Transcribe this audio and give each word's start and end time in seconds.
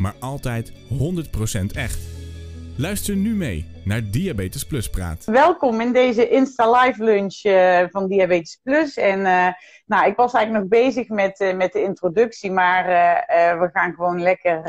maar 0.00 0.14
altijd 0.20 0.72
100% 0.72 0.74
echt. 1.74 1.98
Luister 2.76 3.16
nu 3.16 3.34
mee 3.34 3.66
naar 3.84 4.10
Diabetes 4.10 4.66
Plus 4.66 4.90
Praat. 4.90 5.24
Welkom 5.24 5.80
in 5.80 5.92
deze 5.92 6.28
Insta 6.28 6.70
Live 6.70 7.04
lunch 7.04 7.44
uh, 7.44 7.84
van 7.90 8.08
Diabetes 8.08 8.60
Plus. 8.62 8.96
En 8.96 9.18
uh, 9.18 9.48
nou, 9.86 10.06
ik 10.06 10.16
was 10.16 10.32
eigenlijk 10.32 10.64
nog 10.64 10.82
bezig 10.82 11.08
met, 11.08 11.40
uh, 11.40 11.56
met 11.56 11.72
de 11.72 11.82
introductie, 11.82 12.50
maar 12.50 12.84
we 13.58 13.68
gaan 13.72 13.94
gewoon 13.94 14.22
lekker 14.22 14.62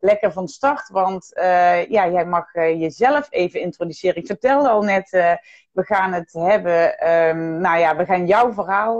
lekker 0.00 0.32
van 0.32 0.48
start. 0.48 0.88
Want 0.88 1.30
uh, 1.36 1.86
ja, 1.86 2.08
jij 2.08 2.26
mag 2.26 2.54
uh, 2.54 2.80
jezelf 2.80 3.26
even 3.30 3.60
introduceren. 3.60 4.16
Ik 4.16 4.26
vertelde 4.26 4.68
al 4.68 4.82
net, 4.82 5.12
uh, 5.12 5.34
we 5.72 5.84
gaan 5.84 6.12
het 6.12 6.32
hebben. 6.32 7.10
Um, 7.10 7.60
nou 7.60 7.78
ja, 7.78 7.96
we 7.96 8.04
gaan 8.04 8.26
jouw 8.26 8.52
verhaal 8.52 8.98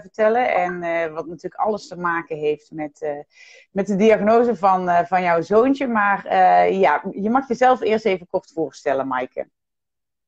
vertellen. 0.00 0.54
En 0.54 0.80
wat 1.12 1.26
natuurlijk 1.26 1.62
alles 1.62 1.88
te 1.88 1.96
maken 1.96 2.36
heeft 2.36 2.70
met, 2.70 3.24
met 3.70 3.86
de 3.86 3.96
diagnose 3.96 4.56
van, 4.56 5.06
van 5.06 5.22
jouw 5.22 5.40
zoontje. 5.40 5.86
Maar 5.86 6.34
ja, 6.72 7.02
je 7.10 7.30
mag 7.30 7.48
jezelf 7.48 7.80
eerst 7.80 8.04
even 8.04 8.26
kort 8.26 8.50
voorstellen, 8.54 9.06
Maaike. 9.06 9.48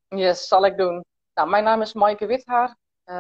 Yes, 0.08 0.48
zal 0.48 0.66
ik 0.66 0.76
doen. 0.76 1.04
Nou, 1.34 1.48
mijn 1.48 1.64
naam 1.64 1.82
is 1.82 1.92
Maaike 1.92 2.26
Withaar. 2.26 2.76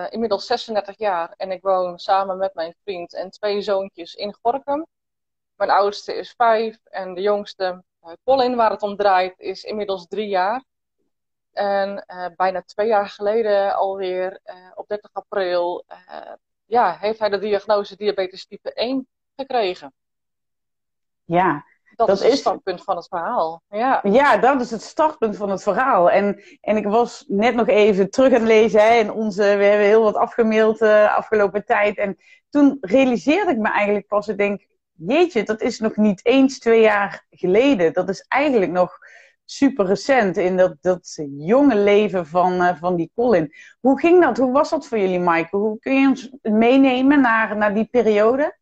inmiddels 0.08 0.46
36 0.46 0.98
jaar 0.98 1.34
en 1.36 1.50
ik 1.50 1.62
woon 1.62 1.98
samen 1.98 2.38
met 2.38 2.54
mijn 2.54 2.74
vriend 2.82 3.14
en 3.14 3.30
twee 3.30 3.62
zoontjes 3.62 4.14
in 4.14 4.36
Gorkum. 4.42 4.86
Mijn 5.56 5.70
oudste 5.70 6.14
is 6.14 6.34
vijf 6.36 6.78
en 6.84 7.14
de 7.14 7.20
jongste, 7.20 7.82
uh, 8.04 8.12
Colin, 8.24 8.56
waar 8.56 8.70
het 8.70 8.82
om 8.82 8.96
draait, 8.96 9.38
is 9.38 9.62
inmiddels 9.62 10.06
drie 10.06 10.28
jaar. 10.28 10.64
En 11.52 12.04
uh, 12.06 12.26
bijna 12.36 12.62
twee 12.62 12.86
jaar 12.86 13.08
geleden 13.08 13.74
alweer, 13.74 14.40
uh, 14.44 14.54
op 14.74 14.88
30 14.88 15.10
april, 15.12 15.84
ja, 16.64 16.96
heeft 17.00 17.18
hij 17.18 17.28
de 17.28 17.38
diagnose 17.38 17.96
diabetes 17.96 18.46
type 18.46 18.72
1 18.72 19.08
gekregen. 19.36 19.92
Ja, 21.24 21.64
dat, 21.96 22.06
dat 22.06 22.20
is 22.20 22.28
het 22.28 22.38
startpunt 22.38 22.82
van 22.84 22.96
het 22.96 23.08
verhaal. 23.08 23.62
Ja. 23.68 24.00
ja, 24.02 24.36
dat 24.36 24.60
is 24.60 24.70
het 24.70 24.82
startpunt 24.82 25.36
van 25.36 25.50
het 25.50 25.62
verhaal. 25.62 26.10
En, 26.10 26.42
en 26.60 26.76
ik 26.76 26.86
was 26.86 27.24
net 27.28 27.54
nog 27.54 27.68
even 27.68 28.10
terug 28.10 28.32
aan 28.32 28.40
het 28.40 28.48
lezen. 28.48 28.80
Hè, 28.80 28.98
en 28.98 29.12
onze, 29.12 29.42
we 29.42 29.64
hebben 29.64 29.86
heel 29.86 30.02
wat 30.02 30.14
afgemaild 30.14 30.82
uh, 30.82 31.16
afgelopen 31.16 31.64
tijd. 31.64 31.98
En 31.98 32.16
toen 32.50 32.78
realiseerde 32.80 33.50
ik 33.50 33.58
me 33.58 33.68
eigenlijk 33.68 34.06
pas, 34.06 34.28
ik 34.28 34.38
denk, 34.38 34.66
jeetje, 34.96 35.42
dat 35.42 35.60
is 35.60 35.78
nog 35.78 35.96
niet 35.96 36.24
eens 36.24 36.58
twee 36.58 36.80
jaar 36.80 37.24
geleden. 37.30 37.92
Dat 37.92 38.08
is 38.08 38.24
eigenlijk 38.28 38.72
nog 38.72 38.98
super 39.44 39.86
recent 39.86 40.36
in 40.36 40.56
dat, 40.56 40.76
dat 40.80 41.18
jonge 41.36 41.76
leven 41.76 42.26
van, 42.26 42.52
uh, 42.52 42.76
van 42.76 42.96
die 42.96 43.10
Colin. 43.14 43.54
Hoe 43.80 44.00
ging 44.00 44.22
dat? 44.22 44.36
Hoe 44.36 44.52
was 44.52 44.70
dat 44.70 44.86
voor 44.86 44.98
jullie, 44.98 45.20
Maaike? 45.20 45.56
Hoe 45.56 45.78
kun 45.78 46.00
je 46.00 46.08
ons 46.08 46.30
meenemen 46.42 47.20
naar, 47.20 47.56
naar 47.56 47.74
die 47.74 47.88
periode? 47.90 48.56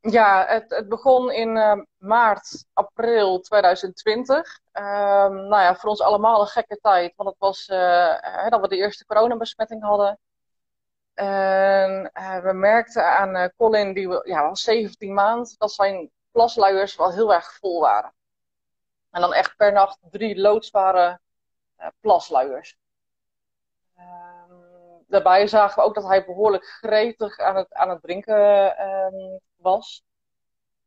Ja, 0.00 0.46
het, 0.46 0.64
het 0.70 0.88
begon 0.88 1.32
in 1.32 1.56
uh, 1.56 1.80
maart, 1.96 2.64
april 2.72 3.40
2020. 3.40 4.60
Uh, 4.72 4.82
nou 5.28 5.48
ja, 5.48 5.74
voor 5.74 5.90
ons 5.90 6.00
allemaal 6.00 6.40
een 6.40 6.46
gekke 6.46 6.78
tijd, 6.80 7.12
want 7.16 7.28
het 7.28 7.38
was 7.38 7.68
uh, 7.68 8.48
dat 8.48 8.60
we 8.60 8.68
de 8.68 8.76
eerste 8.76 9.04
coronabesmetting 9.04 9.82
hadden. 9.82 10.18
En 11.20 12.10
uh, 12.14 12.38
we 12.38 12.52
merkten 12.52 13.04
aan 13.04 13.36
uh, 13.36 13.44
Colin, 13.56 13.92
die 13.92 14.28
ja, 14.28 14.48
was 14.48 14.62
17 14.62 15.14
maanden, 15.14 15.54
dat 15.58 15.72
zijn 15.72 16.10
plasluiers 16.30 16.96
wel 16.96 17.12
heel 17.12 17.34
erg 17.34 17.54
vol 17.54 17.80
waren. 17.80 18.14
En 19.10 19.20
dan 19.20 19.34
echt 19.34 19.56
per 19.56 19.72
nacht 19.72 19.98
drie 20.10 20.40
loodzware 20.40 21.20
uh, 21.78 21.86
plasluiers. 22.00 22.76
Ehm, 23.96 24.54
daarbij 25.06 25.46
zagen 25.46 25.82
we 25.82 25.88
ook 25.88 25.94
dat 25.94 26.06
hij 26.06 26.24
behoorlijk 26.24 26.64
gretig 26.64 27.38
aan 27.38 27.56
het, 27.56 27.72
aan 27.72 27.88
het 27.88 28.02
drinken 28.02 28.76
ehm, 28.76 29.38
was. 29.56 30.02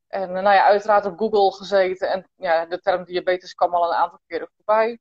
En 0.07 0.31
nou 0.31 0.55
ja, 0.55 0.63
uiteraard 0.63 1.05
op 1.05 1.17
Google 1.17 1.51
gezeten 1.51 2.09
en 2.09 2.29
ja, 2.35 2.65
de 2.65 2.79
term 2.79 3.03
diabetes 3.03 3.53
kwam 3.53 3.73
al 3.73 3.87
een 3.87 3.97
aantal 3.97 4.19
keren 4.27 4.49
voorbij. 4.55 4.99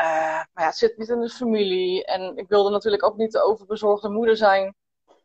Uh, 0.00 0.06
maar 0.06 0.48
ja, 0.54 0.64
het 0.64 0.76
zit 0.76 0.96
niet 0.96 1.08
in 1.08 1.20
de 1.20 1.28
familie. 1.28 2.04
En 2.04 2.36
ik 2.36 2.48
wilde 2.48 2.70
natuurlijk 2.70 3.02
ook 3.02 3.16
niet 3.16 3.32
de 3.32 3.42
overbezorgde 3.42 4.08
moeder 4.08 4.36
zijn. 4.36 4.74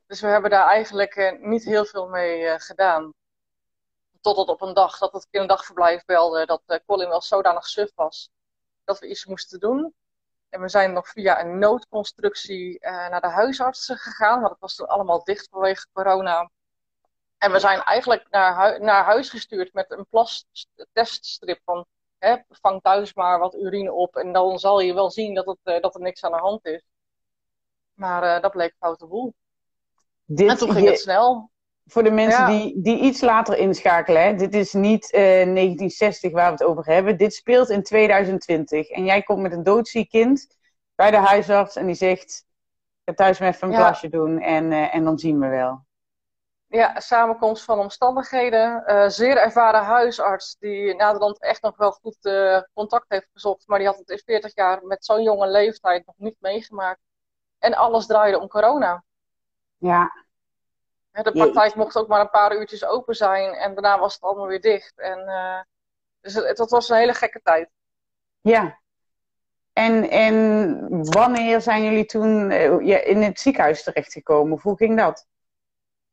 Dus 0.08 0.22
we 0.22 0.28
hebben 0.28 0.50
daar 0.50 0.68
eigenlijk 0.68 1.16
uh, 1.16 1.40
niet 1.40 1.64
heel 1.64 1.86
veel 1.86 2.08
mee 2.08 2.42
uh, 2.42 2.54
gedaan. 2.58 3.14
Totdat 4.22 4.48
op 4.48 4.62
een 4.62 4.74
dag 4.74 4.98
dat 4.98 5.14
het 5.14 5.28
kinderdagverblijf 5.30 6.06
belde 6.06 6.46
dat 6.46 6.82
Colin 6.86 7.10
wel 7.10 7.22
zodanig 7.22 7.68
suf 7.68 7.92
was 7.96 8.30
dat 8.84 9.00
we 9.00 9.08
iets 9.08 9.26
moesten 9.26 9.60
doen. 9.60 9.94
En 10.50 10.62
we 10.62 10.70
zijn 10.70 10.94
nog 10.94 11.08
via 11.08 11.40
een 11.40 11.60
noodconstructie 11.60 12.80
naar 12.82 13.22
de 13.22 13.28
huisartsen 13.28 13.98
gegaan, 13.98 14.40
want 14.40 14.52
het 14.52 14.62
was 14.62 14.76
toen 14.76 14.88
allemaal 14.88 15.24
dicht 15.24 15.48
vanwege 15.50 15.88
corona. 15.94 16.50
En 17.38 17.52
we 17.52 17.60
zijn 17.60 17.82
eigenlijk 17.82 18.30
naar, 18.30 18.82
naar 18.82 19.04
huis 19.04 19.30
gestuurd 19.30 19.74
met 19.74 19.92
een 19.92 20.08
plasteststrip 20.10 21.62
van 21.64 21.86
hè, 22.26 22.36
vang 22.50 22.82
thuis 22.82 23.14
maar 23.14 23.40
wat 23.40 23.56
urine 23.56 23.94
op 23.94 24.16
en 24.16 24.32
dan 24.32 24.60
zal 24.60 24.80
je 24.80 24.94
wel 24.94 25.12
zien 25.12 25.34
dat, 25.34 25.46
het, 25.46 25.58
uh, 25.64 25.82
dat 25.82 25.96
er 25.96 26.02
niks 26.02 26.24
aan 26.24 26.32
de 26.32 26.38
hand 26.38 26.66
is. 26.66 26.86
Maar 27.94 28.24
uh, 28.24 28.42
dat 28.42 28.52
bleek 28.52 28.76
foute 28.80 29.08
boel. 29.08 29.34
Dit, 30.26 30.50
en 30.50 30.58
toen 30.58 30.72
ging 30.72 30.86
je, 30.86 30.92
het 30.92 31.00
snel. 31.10 31.50
Voor 31.86 32.04
de 32.04 32.12
mensen 32.12 32.40
ja. 32.40 32.48
die, 32.48 32.82
die 32.82 33.00
iets 33.00 33.22
later 33.22 33.58
inschakelen, 33.58 34.24
hè, 34.24 34.36
dit 34.36 34.54
is 34.54 34.74
niet 34.74 35.04
uh, 35.06 35.20
1960 35.20 36.32
waar 36.32 36.46
we 36.46 36.52
het 36.52 36.64
over 36.64 36.86
hebben. 36.86 37.18
Dit 37.18 37.34
speelt 37.34 37.70
in 37.70 37.84
2020. 37.84 38.90
En 38.90 39.06
jij 39.06 39.22
komt 39.22 39.42
met 39.42 39.52
een 39.52 39.64
doodziek 39.64 40.10
kind 40.10 40.58
bij 40.96 41.12
de 41.12 41.18
huisarts 41.18 41.76
en 41.76 41.86
die 41.86 41.96
zegt: 41.96 42.46
ga 43.06 43.14
thuis 43.14 43.40
maar 43.40 43.50
even 43.50 43.68
een 43.68 43.74
ja. 43.74 43.80
plasje 43.80 44.10
doen 44.10 44.40
en, 44.42 44.72
en 44.72 45.04
dan 45.04 45.20
zien 45.20 45.40
we 45.40 45.48
wel. 45.48 45.85
Ja, 46.76 47.00
samenkomst 47.00 47.64
van 47.64 47.80
omstandigheden. 47.80 48.84
Uh, 48.88 49.08
zeer 49.08 49.38
ervaren 49.38 49.84
huisarts 49.84 50.56
die 50.60 50.96
Nederland 50.96 51.40
echt 51.40 51.62
nog 51.62 51.78
wel 51.78 51.92
goed 51.92 52.18
uh, 52.22 52.62
contact 52.74 53.06
heeft 53.08 53.30
gezocht. 53.34 53.68
Maar 53.68 53.78
die 53.78 53.88
had 53.88 53.98
het 53.98 54.10
in 54.10 54.22
40 54.26 54.56
jaar 54.56 54.86
met 54.86 55.06
zo'n 55.06 55.24
jonge 55.24 55.48
leeftijd 55.48 56.06
nog 56.06 56.16
niet 56.18 56.36
meegemaakt. 56.40 57.00
En 57.60 57.74
alles 57.74 58.06
draaide 58.06 58.40
om 58.40 58.48
corona. 58.48 59.04
Ja. 59.78 60.12
De 61.12 61.32
praktijk 61.32 61.76
mocht 61.76 61.98
ook 61.98 62.08
maar 62.08 62.20
een 62.20 62.30
paar 62.30 62.56
uurtjes 62.56 62.86
open 62.86 63.16
zijn. 63.16 63.54
En 63.54 63.74
daarna 63.74 64.00
was 64.00 64.14
het 64.14 64.24
allemaal 64.24 64.48
weer 64.48 64.62
dicht. 64.62 65.00
En, 65.00 65.20
uh, 65.20 65.60
dus 66.22 66.34
het, 66.34 66.58
het 66.58 66.70
was 66.70 66.90
een 66.90 66.98
hele 66.98 67.14
gekke 67.14 67.42
tijd. 67.44 67.70
Ja. 68.42 68.80
En, 69.74 70.10
en 70.10 70.88
wanneer 71.12 71.62
zijn 71.62 71.84
jullie 71.84 72.06
toen 72.06 72.52
in 72.52 73.22
het 73.22 73.40
ziekenhuis 73.40 73.84
terechtgekomen? 73.84 74.60
Hoe 74.62 74.78
ging 74.78 74.98
dat? 74.98 75.28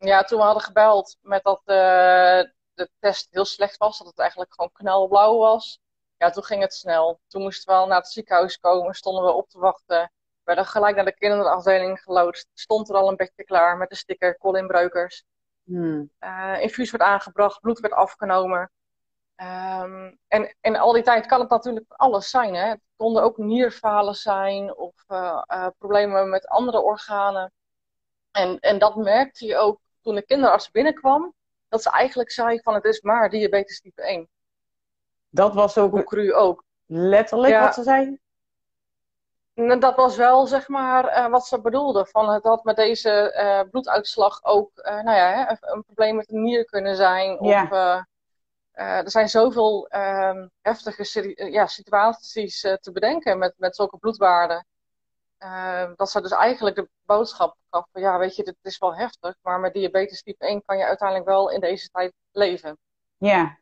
Ja, 0.05 0.23
toen 0.23 0.39
we 0.39 0.45
hadden 0.45 0.63
gebeld 0.63 1.17
met 1.21 1.43
dat 1.43 1.61
uh, 1.65 2.43
de 2.75 2.91
test 2.99 3.27
heel 3.31 3.45
slecht 3.45 3.77
was, 3.77 3.99
dat 3.99 4.07
het 4.07 4.19
eigenlijk 4.19 4.55
gewoon 4.55 4.73
knalblauw 4.73 5.39
was. 5.39 5.81
Ja, 6.17 6.31
toen 6.31 6.45
ging 6.45 6.63
het 6.63 6.75
snel. 6.75 7.21
Toen 7.29 7.43
moesten 7.43 7.75
we 7.75 7.81
al 7.81 7.87
naar 7.87 7.99
het 7.99 8.09
ziekenhuis 8.09 8.59
komen, 8.59 8.95
stonden 8.95 9.25
we 9.25 9.33
op 9.33 9.49
te 9.49 9.59
wachten. 9.59 10.13
Werden 10.45 10.67
gelijk 10.67 10.97
naar 10.97 11.05
de 11.05 11.15
kinderafdeling 11.15 12.01
geloodst. 12.01 12.49
Stond 12.55 12.89
er 12.89 12.95
al 12.95 13.09
een 13.09 13.17
bedje 13.17 13.45
klaar 13.45 13.77
met 13.77 13.89
de 13.89 13.97
sticker 13.97 14.39
Colin 14.39 14.67
Breukers. 14.67 15.25
Hmm. 15.65 16.11
Uh, 16.21 16.61
infuus 16.61 16.91
werd 16.91 17.05
aangebracht, 17.05 17.61
bloed 17.61 17.81
werd 17.81 17.93
afgenomen. 17.93 18.71
Um, 19.37 20.19
en 20.29 20.57
in 20.61 20.77
al 20.77 20.93
die 20.93 21.03
tijd 21.03 21.27
kan 21.27 21.41
het 21.41 21.51
natuurlijk 21.51 21.93
alles 21.93 22.31
zijn. 22.31 22.55
Hè? 22.55 22.69
Het 22.69 22.81
konden 22.97 23.23
ook 23.23 23.37
nierfalen 23.37 24.15
zijn 24.15 24.77
of 24.77 25.05
uh, 25.09 25.43
uh, 25.47 25.67
problemen 25.79 26.29
met 26.29 26.47
andere 26.47 26.81
organen. 26.81 27.53
En, 28.31 28.59
en 28.59 28.79
dat 28.79 28.97
merkte 28.97 29.47
je 29.47 29.57
ook 29.57 29.81
toen 30.03 30.15
de 30.15 30.23
kinderarts 30.23 30.71
binnenkwam, 30.71 31.35
dat 31.69 31.83
ze 31.83 31.91
eigenlijk 31.91 32.31
zei 32.31 32.61
van 32.63 32.75
het 32.75 32.85
is 32.85 33.01
maar 33.01 33.31
diabetes 33.31 33.81
type 33.81 34.03
1. 34.03 34.29
Dat 35.29 35.55
was 35.55 35.79
ook... 35.79 35.91
Hoe 35.91 36.05
cru 36.05 36.35
ook. 36.35 36.65
Letterlijk 36.87 37.53
ja. 37.53 37.61
wat 37.61 37.75
ze 37.75 37.83
zei? 37.83 38.19
Dat 39.55 39.97
was 39.97 40.17
wel, 40.17 40.47
zeg 40.47 40.69
maar, 40.69 41.05
uh, 41.05 41.29
wat 41.29 41.47
ze 41.47 41.61
bedoelde. 41.61 42.07
Van 42.07 42.29
het 42.29 42.45
had 42.45 42.65
met 42.65 42.77
deze 42.77 43.35
uh, 43.37 43.71
bloeduitslag 43.71 44.45
ook, 44.45 44.71
uh, 44.75 45.03
nou 45.03 45.17
ja, 45.17 45.33
hè, 45.33 45.73
een 45.73 45.85
probleem 45.85 46.17
met 46.17 46.27
de 46.27 46.37
nier 46.37 46.65
kunnen 46.65 46.97
zijn. 46.97 47.45
Ja. 47.45 47.63
Of, 47.63 47.71
er 48.73 49.11
zijn 49.11 49.29
zoveel 49.29 49.87
ehm, 49.89 50.47
heftige 50.61 51.33
ja, 51.51 51.67
situaties 51.67 52.61
te 52.61 52.93
bedenken 52.93 53.39
met, 53.39 53.55
met 53.57 53.77
zulke 53.77 53.99
bloedwaarden. 53.99 54.67
Uh, 55.43 55.91
dat 55.97 56.11
ze 56.11 56.21
dus 56.21 56.31
eigenlijk 56.31 56.77
de 56.77 56.89
boodschap 57.05 57.57
gaf 57.71 57.87
van 57.93 58.03
ja, 58.03 58.19
weet 58.19 58.37
je, 58.37 58.43
dit 58.43 58.57
is 58.63 58.79
wel 58.79 58.97
heftig, 58.97 59.35
maar 59.43 59.61
met 59.61 59.75
diabetes 59.75 60.23
type 60.23 60.47
1 60.47 60.63
kan 60.65 60.79
je 60.79 60.85
uiteindelijk 60.85 61.29
wel 61.29 61.51
in 61.51 61.61
deze 61.61 61.89
tijd 61.89 62.13
leven. 62.33 62.79
Ja. 63.17 63.59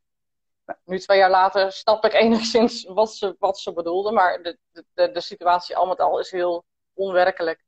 Nu, 0.84 0.98
twee 0.98 1.18
jaar 1.18 1.30
later, 1.30 1.72
snap 1.72 2.04
ik 2.04 2.12
enigszins 2.22 2.84
wat 2.84 3.14
ze, 3.14 3.36
wat 3.38 3.58
ze 3.58 3.72
bedoelde. 3.72 4.12
Maar 4.12 4.42
de, 4.42 4.58
de, 4.94 5.10
de 5.12 5.20
situatie 5.20 5.76
al 5.76 5.86
met 5.86 6.00
al 6.00 6.20
is 6.20 6.30
heel 6.30 6.64
onwerkelijk. 6.94 7.64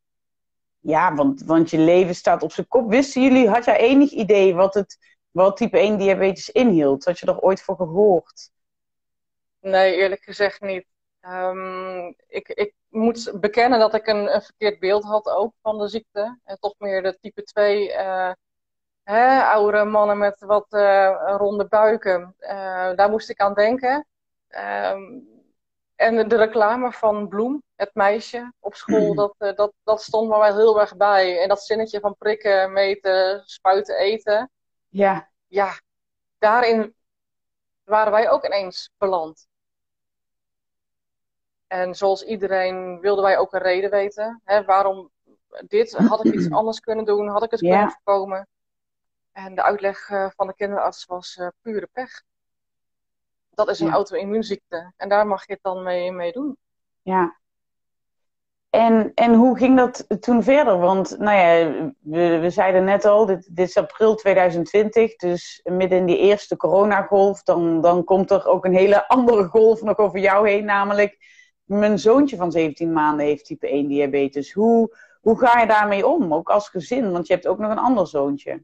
Ja, 0.81 1.15
want, 1.15 1.43
want 1.43 1.71
je 1.71 1.79
leven 1.79 2.15
staat 2.15 2.43
op 2.43 2.53
zijn 2.53 2.69
kop. 2.69 2.89
Wisten 2.89 3.23
jullie, 3.23 3.49
had 3.49 3.65
jij 3.65 3.79
enig 3.79 4.11
idee 4.11 4.55
wat, 4.55 4.75
het, 4.75 5.17
wat 5.31 5.57
type 5.57 5.79
1 5.79 5.99
diabetes 5.99 6.51
inhield? 6.51 7.05
Had 7.05 7.19
je 7.19 7.27
er 7.27 7.41
ooit 7.41 7.63
voor 7.63 7.77
gehoord? 7.77 8.51
Nee, 9.61 9.95
eerlijk 9.95 10.23
gezegd 10.23 10.61
niet. 10.61 10.87
Um, 11.29 12.15
ik, 12.27 12.49
ik 12.49 12.75
moet 12.89 13.33
bekennen 13.41 13.79
dat 13.79 13.95
ik 13.95 14.07
een, 14.07 14.35
een, 14.35 14.43
verkeerd 14.43 14.79
beeld 14.79 15.05
had 15.05 15.27
ook 15.27 15.55
van 15.63 15.79
de 15.79 15.89
ziekte. 15.89 16.39
En 16.45 16.59
toch 16.61 16.75
meer 16.79 17.03
de 17.03 17.19
type 17.21 17.43
2 17.43 17.89
uh, 17.89 18.29
eh, 18.29 18.35
hè, 19.03 19.43
oudere 19.45 19.85
mannen 19.85 20.19
met 20.19 20.41
wat 20.41 20.67
uh, 20.71 21.35
ronde 21.37 21.67
buiken. 21.67 22.35
Uh, 22.41 22.49
daar 22.95 23.11
moest 23.11 23.31
ik 23.31 23.41
aan 23.41 23.55
denken. 23.55 24.07
Um, 24.49 25.31
en 25.95 26.29
de 26.29 26.37
reclame 26.37 26.93
van 26.93 27.29
Bloem, 27.29 27.63
het 27.77 27.95
meisje 27.95 28.53
op 28.59 28.75
school, 28.75 29.15
dat, 29.15 29.57
dat, 29.57 29.73
dat 29.83 30.03
stond 30.03 30.29
me 30.29 30.39
wel 30.39 30.57
heel 30.57 30.81
erg 30.81 30.97
bij. 30.97 31.41
En 31.43 31.49
dat 31.49 31.65
zinnetje 31.65 32.01
van 32.01 32.17
prikken, 32.17 32.73
meten, 32.73 33.43
spuiten, 33.45 33.97
eten. 33.97 34.51
Ja. 34.89 35.31
Ja, 35.47 35.81
daarin 36.39 36.95
waren 37.85 38.13
wij 38.13 38.31
ook 38.31 38.45
ineens 38.45 38.91
beland. 38.99 39.47
En 41.73 41.95
zoals 41.95 42.25
iedereen 42.25 43.01
wilden 43.01 43.25
wij 43.25 43.39
ook 43.39 43.53
een 43.53 43.61
reden 43.61 43.91
weten. 43.91 44.41
Hè, 44.45 44.65
waarom 44.65 45.11
dit? 45.67 45.93
Had 45.93 46.25
ik 46.25 46.35
iets 46.35 46.51
anders 46.59 46.81
kunnen 46.81 47.05
doen? 47.05 47.29
Had 47.29 47.43
ik 47.43 47.51
het 47.51 47.61
kunnen 47.61 47.91
voorkomen? 47.91 48.49
En 49.33 49.55
de 49.55 49.63
uitleg 49.63 50.11
eh, 50.11 50.31
van 50.37 50.47
de 50.47 50.55
kinderarts 50.55 51.05
was 51.05 51.37
uh, 51.37 51.49
pure 51.61 51.89
pech. 51.93 52.23
Dat 53.51 53.69
is 53.69 53.81
een 53.81 53.87
ja. 53.87 53.93
auto-immuunziekte. 53.93 54.93
En 54.97 55.09
daar 55.09 55.27
mag 55.27 55.47
je 55.47 55.53
het 55.53 55.63
dan 55.63 55.83
mee, 55.83 56.13
mee 56.13 56.33
doen. 56.33 56.57
Ja. 57.03 57.37
En, 58.71 59.13
en 59.15 59.35
hoe 59.35 59.57
ging 59.57 59.77
dat 59.77 60.23
toen 60.23 60.43
verder? 60.43 60.79
Want 60.79 61.19
nou 61.19 61.39
ja, 61.39 61.93
we, 62.01 62.39
we 62.39 62.51
zeiden 62.51 62.85
net 62.85 63.05
al, 63.05 63.27
dit, 63.27 63.57
dit 63.57 63.69
is 63.69 63.77
april 63.77 64.15
2020, 64.15 65.17
dus 65.17 65.61
midden 65.65 65.99
in 65.99 66.07
die 66.07 66.19
eerste 66.19 66.57
coronagolf, 66.57 67.43
dan, 67.43 67.81
dan 67.81 68.05
komt 68.05 68.31
er 68.31 68.47
ook 68.47 68.65
een 68.65 68.77
hele 68.77 69.09
andere 69.09 69.45
golf 69.45 69.83
nog 69.83 69.97
over 69.97 70.19
jou 70.19 70.49
heen, 70.49 70.65
namelijk 70.65 71.41
mijn 71.79 71.99
zoontje 71.99 72.37
van 72.37 72.53
17 72.53 72.93
maanden 72.93 73.27
heeft 73.27 73.45
type 73.45 73.69
1 73.69 73.89
diabetes. 73.89 74.53
Hoe, 74.53 74.97
hoe 75.21 75.39
ga 75.39 75.61
je 75.61 75.67
daarmee 75.67 76.07
om, 76.07 76.35
ook 76.35 76.51
als 76.51 76.69
gezin? 76.69 77.13
Want 77.13 77.27
je 77.27 77.33
hebt 77.33 77.47
ook 77.47 77.59
nog 77.59 77.71
een 77.71 77.79
ander 77.79 78.07
zoontje. 78.07 78.63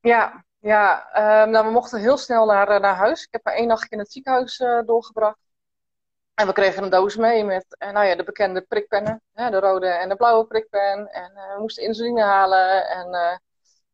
Ja, 0.00 0.44
ja 0.58 1.08
um, 1.44 1.50
nou, 1.50 1.66
we 1.66 1.72
mochten 1.72 2.00
heel 2.00 2.16
snel 2.16 2.46
naar, 2.46 2.68
eh, 2.68 2.80
naar 2.80 2.94
huis. 2.94 3.22
Ik 3.22 3.28
heb 3.30 3.44
maar 3.44 3.54
één 3.54 3.66
nacht 3.66 3.92
in 3.92 3.98
het 3.98 4.12
ziekenhuis 4.12 4.60
uh, 4.60 4.80
doorgebracht. 4.86 5.38
En 6.34 6.46
we 6.46 6.52
kregen 6.52 6.82
een 6.82 6.90
doos 6.90 7.16
mee 7.16 7.44
met 7.44 7.76
uh, 7.78 7.90
nou 7.90 8.06
ja, 8.06 8.16
de 8.16 8.24
bekende 8.24 8.60
prikpennen. 8.60 9.22
Hè, 9.32 9.50
de 9.50 9.60
rode 9.60 9.86
en 9.86 10.08
de 10.08 10.16
blauwe 10.16 10.46
prikpen. 10.46 11.12
En 11.12 11.32
we 11.34 11.56
moesten 11.58 11.84
insuline 11.84 12.22
halen. 12.22 12.88
En 12.88 13.10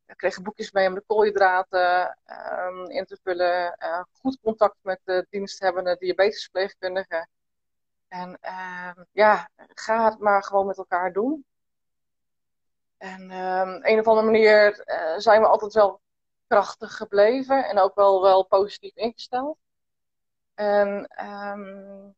we 0.06 0.16
kregen 0.16 0.42
boekjes 0.42 0.72
mee 0.72 0.88
om 0.88 0.94
de 0.94 1.02
koolhydraten 1.06 2.18
um, 2.66 2.90
in 2.90 3.04
te 3.04 3.18
vullen. 3.22 3.78
goed 4.12 4.38
contact 4.42 4.76
met 4.82 5.00
de 5.04 5.26
diensthebbende 5.30 5.96
diabetesverpleegkundige. 5.98 7.26
En 8.08 8.38
uh, 8.42 8.90
ja, 9.12 9.50
ga 9.56 10.04
het 10.04 10.18
maar 10.18 10.44
gewoon 10.44 10.66
met 10.66 10.78
elkaar 10.78 11.12
doen. 11.12 11.44
En 12.96 13.20
um, 13.22 13.78
een 13.82 13.98
of 13.98 14.06
andere 14.06 14.26
manier 14.26 14.84
uh, 14.86 15.18
zijn 15.18 15.40
we 15.40 15.46
altijd 15.46 15.72
wel 15.72 16.00
krachtig 16.46 16.96
gebleven 16.96 17.64
en 17.64 17.78
ook 17.78 17.94
wel, 17.94 18.22
wel 18.22 18.44
positief 18.44 18.94
ingesteld. 18.94 19.58
En 20.54 21.10
um, 21.24 22.14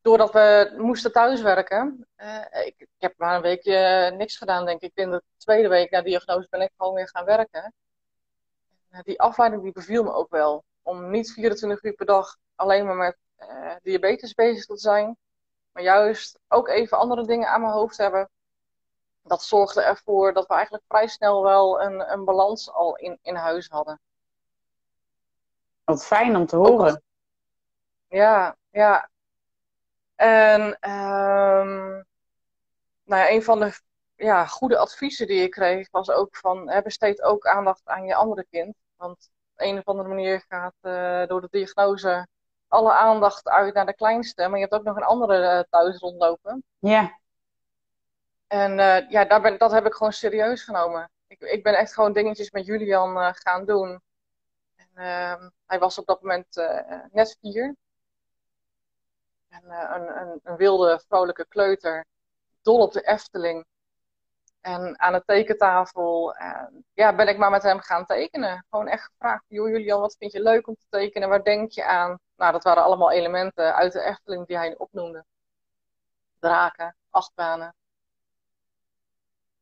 doordat 0.00 0.32
we 0.32 0.74
moesten 0.78 1.12
thuiswerken, 1.12 2.06
uh, 2.16 2.66
ik, 2.66 2.74
ik, 2.78 2.88
heb 2.98 3.14
maar 3.16 3.36
een 3.36 3.42
weekje 3.42 4.10
niks 4.16 4.36
gedaan, 4.36 4.66
denk 4.66 4.80
ik. 4.80 4.92
In 4.94 5.10
de 5.10 5.22
tweede 5.36 5.68
week 5.68 5.90
na 5.90 6.02
diagnose 6.02 6.46
ben 6.50 6.60
ik 6.60 6.70
gewoon 6.76 6.94
weer 6.94 7.08
gaan 7.08 7.24
werken. 7.24 7.72
En, 8.90 9.02
die 9.02 9.20
afleiding 9.20 9.62
die 9.62 9.72
beviel 9.72 10.02
me 10.02 10.12
ook 10.12 10.30
wel. 10.30 10.64
Om 10.82 11.10
niet 11.10 11.32
24 11.32 11.82
uur 11.82 11.92
per 11.92 12.06
dag 12.06 12.36
alleen 12.54 12.86
maar 12.86 12.96
met 12.96 13.16
uh, 13.38 13.74
diabetes 13.82 14.34
bezig 14.34 14.64
te 14.64 14.76
zijn 14.76 15.16
maar 15.74 15.82
juist 15.82 16.38
ook 16.48 16.68
even 16.68 16.98
andere 16.98 17.26
dingen 17.26 17.48
aan 17.48 17.60
mijn 17.60 17.72
hoofd 17.72 17.96
hebben. 17.96 18.30
Dat 19.22 19.42
zorgde 19.42 19.82
ervoor 19.82 20.32
dat 20.32 20.46
we 20.46 20.54
eigenlijk 20.54 20.84
vrij 20.88 21.06
snel 21.06 21.42
wel 21.42 21.82
een, 21.82 22.12
een 22.12 22.24
balans 22.24 22.72
al 22.72 22.96
in, 22.96 23.18
in 23.22 23.34
huis 23.34 23.68
hadden. 23.68 24.00
Wat 25.84 26.06
fijn 26.06 26.36
om 26.36 26.46
te 26.46 26.56
horen. 26.56 27.02
Ja, 28.08 28.56
ja. 28.70 29.08
En 30.14 30.60
um, 30.62 32.04
nou 33.04 33.22
ja, 33.22 33.30
een 33.30 33.42
van 33.42 33.60
de 33.60 33.80
ja, 34.16 34.46
goede 34.46 34.78
adviezen 34.78 35.26
die 35.26 35.42
ik 35.42 35.50
kreeg 35.50 35.90
was 35.90 36.10
ook 36.10 36.36
van 36.36 36.68
hè, 36.68 36.82
besteed 36.82 37.22
ook 37.22 37.46
aandacht 37.46 37.82
aan 37.84 38.04
je 38.04 38.14
andere 38.14 38.46
kind. 38.50 38.74
Want 38.96 39.30
op 39.52 39.60
een 39.60 39.78
of 39.78 39.84
andere 39.84 40.08
manier 40.08 40.44
gaat 40.48 40.74
uh, 40.82 41.26
door 41.26 41.40
de 41.40 41.48
diagnose 41.50 42.26
alle 42.74 42.92
aandacht 42.92 43.48
uit 43.48 43.74
naar 43.74 43.86
de 43.86 43.94
kleinste. 43.94 44.48
Maar 44.48 44.58
je 44.58 44.66
hebt 44.68 44.74
ook 44.74 44.84
nog 44.84 44.96
een 44.96 45.02
andere 45.02 45.56
uh, 45.56 45.62
thuis 45.70 45.98
rondlopen. 45.98 46.64
Ja. 46.78 47.18
En 48.46 48.78
uh, 48.78 49.10
ja, 49.10 49.24
daar 49.24 49.40
ben, 49.40 49.58
dat 49.58 49.72
heb 49.72 49.86
ik 49.86 49.94
gewoon 49.94 50.12
serieus 50.12 50.62
genomen. 50.62 51.10
Ik, 51.26 51.40
ik 51.40 51.62
ben 51.62 51.74
echt 51.74 51.94
gewoon 51.94 52.12
dingetjes 52.12 52.50
met 52.50 52.66
Julian 52.66 53.16
uh, 53.16 53.28
gaan 53.32 53.64
doen. 53.64 54.00
En, 54.76 54.88
ehm, 54.94 55.48
hij 55.66 55.78
was 55.78 55.98
op 55.98 56.06
dat 56.06 56.22
moment 56.22 56.56
net 57.12 57.36
vier. 57.40 57.76
En, 59.48 59.62
een, 59.70 60.20
een, 60.20 60.40
een 60.42 60.56
wilde, 60.56 61.02
vrolijke 61.08 61.46
kleuter. 61.48 62.04
Dol 62.62 62.78
op 62.78 62.92
de 62.92 63.06
Efteling. 63.06 63.64
En 64.64 65.00
aan 65.00 65.12
de 65.12 65.22
tekentafel 65.26 66.34
ja, 66.94 67.14
ben 67.14 67.28
ik 67.28 67.38
maar 67.38 67.50
met 67.50 67.62
hem 67.62 67.80
gaan 67.80 68.06
tekenen. 68.06 68.66
Gewoon 68.70 68.88
echt 68.88 69.04
gevraagd, 69.04 69.44
joh 69.48 69.68
Julian, 69.68 70.00
wat 70.00 70.16
vind 70.18 70.32
je 70.32 70.42
leuk 70.42 70.66
om 70.68 70.74
te 70.74 70.86
tekenen? 70.88 71.28
Waar 71.28 71.42
denk 71.42 71.70
je 71.70 71.84
aan? 71.84 72.18
Nou, 72.36 72.52
dat 72.52 72.64
waren 72.64 72.82
allemaal 72.82 73.10
elementen 73.10 73.74
uit 73.74 73.92
de 73.92 74.00
Efteling 74.00 74.46
die 74.46 74.56
hij 74.56 74.74
opnoemde. 74.76 75.24
Draken, 76.38 76.96
achtbanen. 77.10 77.74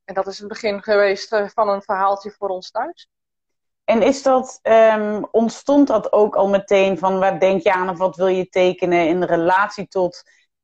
En 0.04 0.14
dat 0.14 0.26
is 0.26 0.38
het 0.38 0.48
begin 0.48 0.82
geweest 0.82 1.32
eh, 1.32 1.48
van 1.48 1.68
een 1.68 1.82
verhaaltje 1.82 2.30
voor 2.30 2.48
ons 2.48 2.70
thuis. 2.70 3.08
En 3.84 4.02
is 4.02 4.22
dat, 4.22 4.58
um, 4.62 5.28
ontstond 5.30 5.88
dat 5.88 6.12
ook 6.12 6.36
al 6.36 6.48
meteen 6.48 6.98
van 6.98 7.18
waar 7.18 7.40
denk 7.40 7.62
je 7.62 7.72
aan 7.72 7.88
of 7.88 7.98
wat 7.98 8.16
wil 8.16 8.26
je 8.26 8.48
tekenen 8.48 9.08
in 9.08 9.22
relatie 9.22 9.88
tot, 9.88 10.22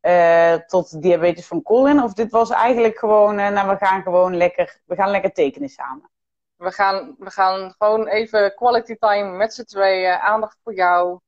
uh, 0.09 0.55
tot 0.55 1.03
diabetes 1.03 1.47
van 1.47 1.63
Colin? 1.63 2.03
Of 2.03 2.13
dit 2.13 2.31
was 2.31 2.51
eigenlijk 2.51 2.99
gewoon, 2.99 3.39
uh, 3.39 3.49
nou 3.49 3.69
we 3.69 3.77
gaan 3.77 4.03
gewoon 4.03 4.37
lekker, 4.37 4.81
we 4.85 4.95
gaan 4.95 5.11
lekker 5.11 5.33
tekenen 5.33 5.69
samen? 5.69 6.11
We 6.57 6.73
gaan, 6.73 7.17
we 7.19 7.31
gaan 7.31 7.75
gewoon 7.79 8.07
even 8.07 8.55
quality 8.55 8.95
time 8.95 9.37
met 9.37 9.55
z'n 9.55 9.65
tweeën, 9.65 10.19
aandacht 10.19 10.59
voor 10.63 10.75
jou. 10.75 11.21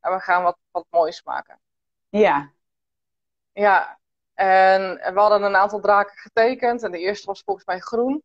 En 0.00 0.12
we 0.12 0.20
gaan 0.20 0.42
wat, 0.42 0.58
wat 0.70 0.86
moois 0.90 1.22
maken. 1.22 1.60
Ja. 2.08 2.52
Ja, 3.52 3.98
en 4.34 4.94
we 5.14 5.20
hadden 5.20 5.42
een 5.42 5.56
aantal 5.56 5.80
draken 5.80 6.16
getekend. 6.16 6.82
En 6.82 6.90
de 6.90 6.98
eerste 6.98 7.26
was 7.26 7.42
volgens 7.44 7.66
mij 7.66 7.78
groen. 7.78 8.22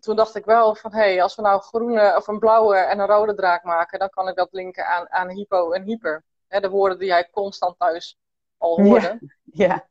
Toen 0.00 0.16
dacht 0.16 0.34
ik 0.34 0.44
wel 0.44 0.74
van, 0.74 0.92
hé, 0.92 0.98
hey, 0.98 1.22
als 1.22 1.36
we 1.36 1.42
nou 1.42 1.60
groene 1.60 2.16
of 2.16 2.26
een 2.26 2.38
blauwe 2.38 2.76
en 2.76 2.98
een 2.98 3.06
rode 3.06 3.34
draak 3.34 3.62
maken, 3.64 3.98
dan 3.98 4.08
kan 4.08 4.28
ik 4.28 4.36
dat 4.36 4.52
linken 4.52 4.86
aan, 4.86 5.10
aan 5.10 5.30
hypo 5.30 5.72
en 5.72 5.82
hyper. 5.82 6.24
De 6.48 6.70
woorden 6.70 6.98
die 6.98 7.08
jij 7.08 7.30
constant 7.30 7.78
thuis 7.78 8.18
al. 8.64 8.84
Ja. 8.84 9.18
ja. 9.64 9.86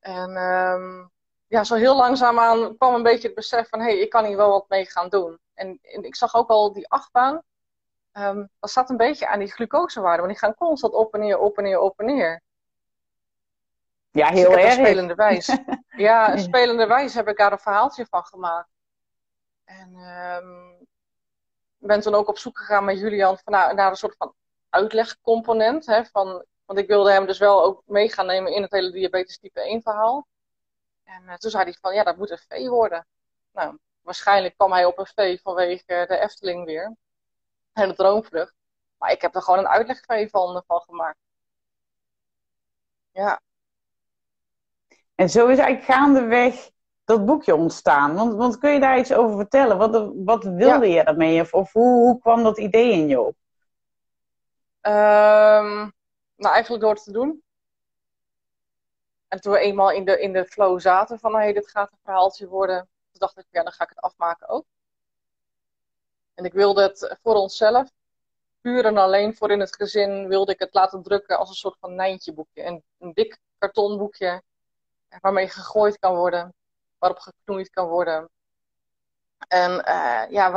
en 0.00 0.36
um, 0.36 1.10
ja, 1.46 1.64
zo 1.64 1.74
heel 1.74 1.96
langzaamaan 1.96 2.76
kwam 2.76 2.94
een 2.94 3.02
beetje 3.02 3.26
het 3.26 3.36
besef 3.36 3.68
van, 3.68 3.80
hé, 3.80 3.86
hey, 3.86 3.98
ik 3.98 4.10
kan 4.10 4.24
hier 4.24 4.36
wel 4.36 4.50
wat 4.50 4.68
mee 4.68 4.86
gaan 4.86 5.08
doen. 5.08 5.38
En, 5.54 5.78
en 5.82 6.02
ik 6.04 6.16
zag 6.16 6.34
ook 6.34 6.48
al 6.48 6.72
die 6.72 6.88
achtbaan 6.88 7.42
um, 8.12 8.50
dat 8.60 8.70
zat 8.70 8.90
een 8.90 8.96
beetje 8.96 9.26
aan 9.26 9.38
die 9.38 9.52
glucosewaarde. 9.52 10.22
Want 10.22 10.32
die 10.32 10.38
gaan 10.38 10.54
constant 10.54 10.92
op 10.92 11.14
en 11.14 11.20
neer, 11.20 11.38
op 11.38 11.58
en 11.58 11.64
neer, 11.64 11.80
op 11.80 11.98
en 11.98 12.06
neer. 12.06 12.42
Ja, 14.10 14.30
dus 14.30 14.38
heel 14.38 14.50
dus 14.50 14.64
erg. 14.64 14.72
Spelende 14.72 15.14
wijs. 15.14 15.56
ja, 16.06 16.36
spelende 16.36 16.86
wijs 16.86 17.14
heb 17.14 17.28
ik 17.28 17.36
daar 17.36 17.52
een 17.52 17.58
verhaaltje 17.58 18.06
van 18.06 18.24
gemaakt. 18.24 18.68
En 19.64 19.94
um, 19.94 20.86
ben 21.78 22.00
toen 22.00 22.14
ook 22.14 22.28
op 22.28 22.38
zoek 22.38 22.58
gegaan 22.58 22.84
met 22.84 22.98
Julian 22.98 23.38
van, 23.38 23.52
nou, 23.52 23.74
naar 23.74 23.90
een 23.90 23.96
soort 23.96 24.16
van 24.16 24.34
uitlegcomponent. 24.70 25.86
Hè, 25.86 26.04
van, 26.04 26.44
want 26.64 26.78
ik 26.78 26.86
wilde 26.86 27.12
hem 27.12 27.26
dus 27.26 27.38
wel 27.38 27.64
ook 27.64 27.82
mee 27.86 28.12
gaan 28.12 28.26
nemen 28.26 28.52
in 28.52 28.62
het 28.62 28.70
hele 28.70 28.90
diabetes 28.90 29.38
type 29.38 29.60
1 29.60 29.82
verhaal. 29.82 30.26
En 31.04 31.22
uh, 31.26 31.34
toen 31.34 31.50
zei 31.50 31.64
hij 31.64 31.76
van, 31.80 31.94
ja, 31.94 32.04
dat 32.04 32.16
moet 32.16 32.30
een 32.30 32.38
V 32.48 32.66
worden. 32.68 33.06
Nou, 33.52 33.78
waarschijnlijk 34.00 34.54
kwam 34.56 34.72
hij 34.72 34.84
op 34.84 34.98
een 34.98 35.06
V 35.06 35.40
vanwege 35.42 36.04
de 36.08 36.18
Efteling 36.18 36.64
weer 36.64 36.96
hele 37.72 37.94
droomvlucht. 37.94 38.54
Maar 38.98 39.10
ik 39.10 39.22
heb 39.22 39.34
er 39.34 39.42
gewoon 39.42 39.58
een 39.58 39.68
uitleg 39.68 40.00
van, 40.30 40.62
van 40.66 40.80
gemaakt. 40.80 41.18
Ja. 43.12 43.40
En 45.14 45.30
zo 45.30 45.48
is 45.48 45.58
eigenlijk 45.58 45.92
gaandeweg 45.92 46.70
dat 47.04 47.24
boekje 47.24 47.54
ontstaan. 47.54 48.14
Want, 48.14 48.34
want 48.34 48.58
kun 48.58 48.72
je 48.72 48.80
daar 48.80 48.98
iets 48.98 49.12
over 49.12 49.36
vertellen? 49.36 49.78
Wat, 49.78 50.12
wat 50.14 50.44
wilde 50.44 50.88
je 50.88 51.04
daarmee? 51.04 51.40
Of, 51.40 51.52
of 51.52 51.72
hoe, 51.72 51.92
hoe, 51.92 52.18
kwam 52.20 52.42
dat 52.42 52.58
idee 52.58 52.92
in 52.92 53.08
je 53.08 53.20
op? 53.20 53.36
Ehm, 54.80 55.88
nou, 56.36 56.54
eigenlijk 56.54 56.82
door 56.82 56.94
het 56.94 57.04
te 57.04 57.12
doen. 57.12 57.42
En 59.28 59.40
toen 59.40 59.52
we 59.52 59.58
eenmaal 59.58 59.90
in 59.90 60.04
de, 60.04 60.20
in 60.20 60.32
de 60.32 60.44
flow 60.44 60.80
zaten 60.80 61.18
van, 61.18 61.34
hey, 61.34 61.52
dit 61.52 61.70
gaat 61.70 61.92
een 61.92 61.98
verhaaltje 62.02 62.48
worden, 62.48 62.88
dacht 63.12 63.38
ik, 63.38 63.46
ja, 63.50 63.62
dan 63.62 63.72
ga 63.72 63.84
ik 63.84 63.88
het 63.88 64.00
afmaken 64.00 64.48
ook. 64.48 64.64
En 66.34 66.44
ik 66.44 66.52
wilde 66.52 66.82
het 66.82 67.16
voor 67.22 67.34
onszelf, 67.34 67.90
puur 68.60 68.84
en 68.84 68.96
alleen 68.96 69.36
voor 69.36 69.50
in 69.50 69.60
het 69.60 69.76
gezin, 69.76 70.28
wilde 70.28 70.52
ik 70.52 70.58
het 70.58 70.74
laten 70.74 71.02
drukken 71.02 71.38
als 71.38 71.48
een 71.48 71.54
soort 71.54 71.78
van 71.78 71.94
Nijntje 71.94 72.32
boekje. 72.32 72.64
Een, 72.64 72.82
een 72.98 73.12
dik 73.12 73.38
kartonboekje, 73.58 74.42
waarmee 75.20 75.48
gegooid 75.48 75.98
kan 75.98 76.14
worden, 76.14 76.54
waarop 76.98 77.18
geknoeid 77.18 77.70
kan 77.70 77.88
worden. 77.88 78.30
En 79.48 79.70
uh, 79.70 80.30
ja, 80.30 80.52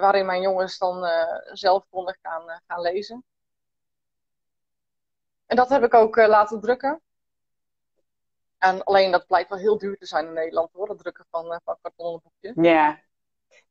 waarin 0.00 0.26
mijn 0.26 0.42
jongens 0.42 0.78
dan 0.78 1.04
uh, 1.04 1.38
zelf 1.52 1.84
konden 1.90 2.18
gaan, 2.22 2.60
gaan 2.66 2.80
lezen. 2.80 3.24
En 5.48 5.56
dat 5.56 5.68
heb 5.68 5.84
ik 5.84 5.94
ook 5.94 6.16
laten 6.16 6.60
drukken. 6.60 7.00
En 8.58 8.84
alleen 8.84 9.10
dat 9.10 9.26
blijkt 9.26 9.48
wel 9.48 9.58
heel 9.58 9.78
duur 9.78 9.96
te 9.96 10.06
zijn 10.06 10.26
in 10.26 10.32
Nederland 10.32 10.72
hoor, 10.72 10.88
het 10.88 10.98
drukken 10.98 11.26
van, 11.30 11.60
van 11.64 11.76
kartonnen 11.82 12.20
boekjes. 12.22 12.70
Ja. 12.70 12.98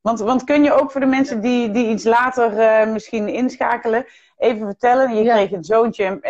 Want, 0.00 0.20
want 0.20 0.44
kun 0.44 0.62
je 0.62 0.72
ook 0.72 0.90
voor 0.90 1.00
de 1.00 1.06
mensen 1.06 1.40
die, 1.40 1.70
die 1.70 1.88
iets 1.88 2.04
later 2.04 2.88
misschien 2.88 3.28
inschakelen, 3.28 4.06
even 4.36 4.66
vertellen. 4.66 5.14
Je 5.14 5.22
ja. 5.22 5.34
kreeg 5.34 5.52
een 5.52 5.64
zoontje, 5.64 6.20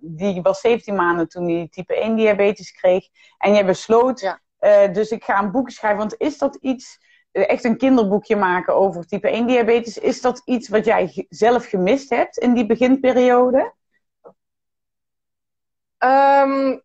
die 0.00 0.42
was 0.42 0.60
17 0.60 0.94
maanden 0.94 1.28
toen 1.28 1.48
hij 1.48 1.68
type 1.70 1.94
1 1.94 2.16
diabetes 2.16 2.72
kreeg. 2.72 3.08
En 3.38 3.54
je 3.54 3.64
besloot, 3.64 4.20
ja. 4.20 4.40
dus 4.88 5.10
ik 5.10 5.24
ga 5.24 5.38
een 5.38 5.50
boek 5.50 5.70
schrijven. 5.70 5.98
Want 5.98 6.14
is 6.18 6.38
dat 6.38 6.54
iets 6.54 6.98
echt 7.32 7.64
een 7.64 7.76
kinderboekje 7.76 8.36
maken 8.36 8.74
over 8.74 9.06
type 9.06 9.28
1 9.28 9.46
diabetes. 9.46 9.98
Is 9.98 10.20
dat 10.20 10.42
iets 10.44 10.68
wat 10.68 10.84
jij 10.84 11.26
zelf 11.28 11.66
gemist 11.66 12.10
hebt 12.10 12.38
in 12.38 12.54
die 12.54 12.66
beginperiode? 12.66 13.76
Um, 15.98 16.82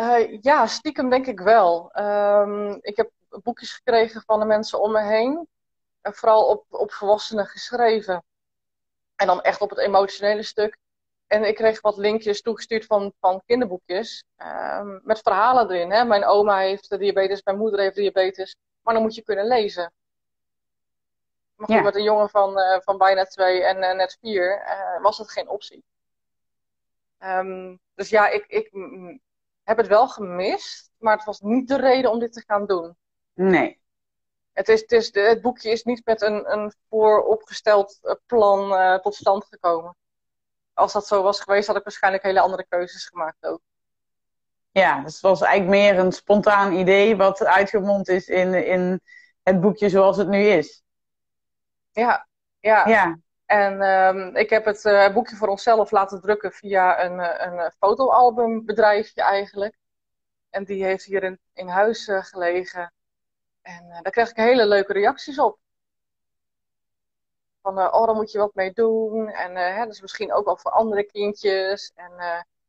uh, 0.00 0.40
ja, 0.40 0.66
stiekem 0.66 1.10
denk 1.10 1.26
ik 1.26 1.40
wel. 1.40 1.90
Um, 1.94 2.78
ik 2.80 2.96
heb 2.96 3.10
boekjes 3.42 3.72
gekregen 3.72 4.22
van 4.26 4.40
de 4.40 4.44
mensen 4.46 4.80
om 4.80 4.92
me 4.92 5.02
heen. 5.02 5.48
En 6.00 6.14
vooral 6.14 6.44
op, 6.44 6.64
op 6.70 6.92
volwassenen 6.92 7.46
geschreven. 7.46 8.24
En 9.16 9.26
dan 9.26 9.42
echt 9.42 9.60
op 9.60 9.70
het 9.70 9.78
emotionele 9.78 10.42
stuk. 10.42 10.76
En 11.26 11.44
ik 11.44 11.54
kreeg 11.54 11.80
wat 11.80 11.96
linkjes 11.96 12.42
toegestuurd 12.42 12.86
van, 12.86 13.12
van 13.20 13.42
kinderboekjes. 13.46 14.24
Um, 14.36 15.00
met 15.04 15.18
verhalen 15.18 15.70
erin. 15.70 15.92
Hè? 15.92 16.04
Mijn 16.04 16.24
oma 16.24 16.58
heeft 16.58 16.98
diabetes, 16.98 17.42
mijn 17.42 17.58
moeder 17.58 17.80
heeft 17.80 17.96
diabetes. 17.96 18.56
Maar 18.82 18.94
dan 18.94 19.02
moet 19.02 19.14
je 19.14 19.22
kunnen 19.22 19.46
lezen. 19.46 19.92
Maar 21.54 21.66
goed, 21.66 21.76
ja. 21.76 21.82
met 21.82 21.94
een 21.94 22.02
jongen 22.02 22.28
van, 22.28 22.58
uh, 22.58 22.80
van 22.80 22.98
bijna 22.98 23.24
twee 23.24 23.64
en 23.64 23.76
uh, 23.76 23.92
net 23.92 24.16
vier 24.20 24.62
was 25.02 25.16
dat 25.16 25.30
geen 25.30 25.48
optie. 25.48 25.84
Um, 27.24 27.80
dus 27.94 28.08
ja, 28.08 28.28
ik, 28.28 28.46
ik 28.46 28.70
heb 29.62 29.76
het 29.76 29.86
wel 29.86 30.08
gemist, 30.08 30.90
maar 30.98 31.16
het 31.16 31.24
was 31.24 31.40
niet 31.40 31.68
de 31.68 31.76
reden 31.76 32.10
om 32.10 32.18
dit 32.18 32.32
te 32.32 32.44
gaan 32.46 32.66
doen. 32.66 32.96
Nee. 33.34 33.80
Het, 34.52 34.68
is, 34.68 34.80
het, 34.80 34.92
is, 34.92 35.14
het 35.14 35.42
boekje 35.42 35.70
is 35.70 35.82
niet 35.82 36.04
met 36.04 36.22
een, 36.22 36.52
een 36.52 36.72
vooropgesteld 36.88 38.18
plan 38.26 39.00
tot 39.00 39.14
stand 39.14 39.44
gekomen. 39.44 39.96
Als 40.74 40.92
dat 40.92 41.06
zo 41.06 41.22
was 41.22 41.40
geweest, 41.40 41.66
had 41.66 41.76
ik 41.76 41.82
waarschijnlijk 41.82 42.22
hele 42.22 42.40
andere 42.40 42.66
keuzes 42.68 43.06
gemaakt 43.06 43.46
ook. 43.46 43.60
Ja, 44.70 45.02
dus 45.02 45.12
het 45.12 45.22
was 45.22 45.40
eigenlijk 45.40 45.80
meer 45.80 45.98
een 45.98 46.12
spontaan 46.12 46.72
idee 46.72 47.16
wat 47.16 47.44
uitgemond 47.44 48.08
is 48.08 48.28
in, 48.28 48.66
in 48.66 49.00
het 49.42 49.60
boekje 49.60 49.88
zoals 49.88 50.16
het 50.16 50.28
nu 50.28 50.46
is. 50.46 50.82
Ja, 51.90 52.26
ja. 52.60 52.88
ja. 52.88 53.18
En 53.52 53.82
um, 53.82 54.36
ik 54.36 54.50
heb 54.50 54.64
het 54.64 54.84
uh, 54.84 55.12
boekje 55.12 55.36
voor 55.36 55.48
onszelf 55.48 55.90
laten 55.90 56.20
drukken 56.20 56.52
via 56.52 57.04
een, 57.04 57.18
een 57.18 57.72
fotoalbumbedrijfje 57.78 59.22
eigenlijk. 59.22 59.76
En 60.50 60.64
die 60.64 60.84
heeft 60.84 61.04
hier 61.04 61.22
in, 61.22 61.38
in 61.52 61.68
huis 61.68 62.08
uh, 62.08 62.24
gelegen. 62.24 62.92
En 63.62 63.84
uh, 63.88 64.00
daar 64.02 64.12
kreeg 64.12 64.30
ik 64.30 64.36
hele 64.36 64.66
leuke 64.66 64.92
reacties 64.92 65.38
op. 65.38 65.58
Van, 67.62 67.78
oh, 67.78 68.06
daar 68.06 68.14
moet 68.14 68.32
je 68.32 68.38
wat 68.38 68.54
mee 68.54 68.72
doen. 68.72 69.28
En 69.28 69.56
hè, 69.56 69.86
dus 69.86 70.00
misschien 70.00 70.32
ook 70.32 70.44
wel 70.44 70.56
voor 70.56 70.70
andere 70.70 71.04
kindjes. 71.04 71.92
En 71.94 72.12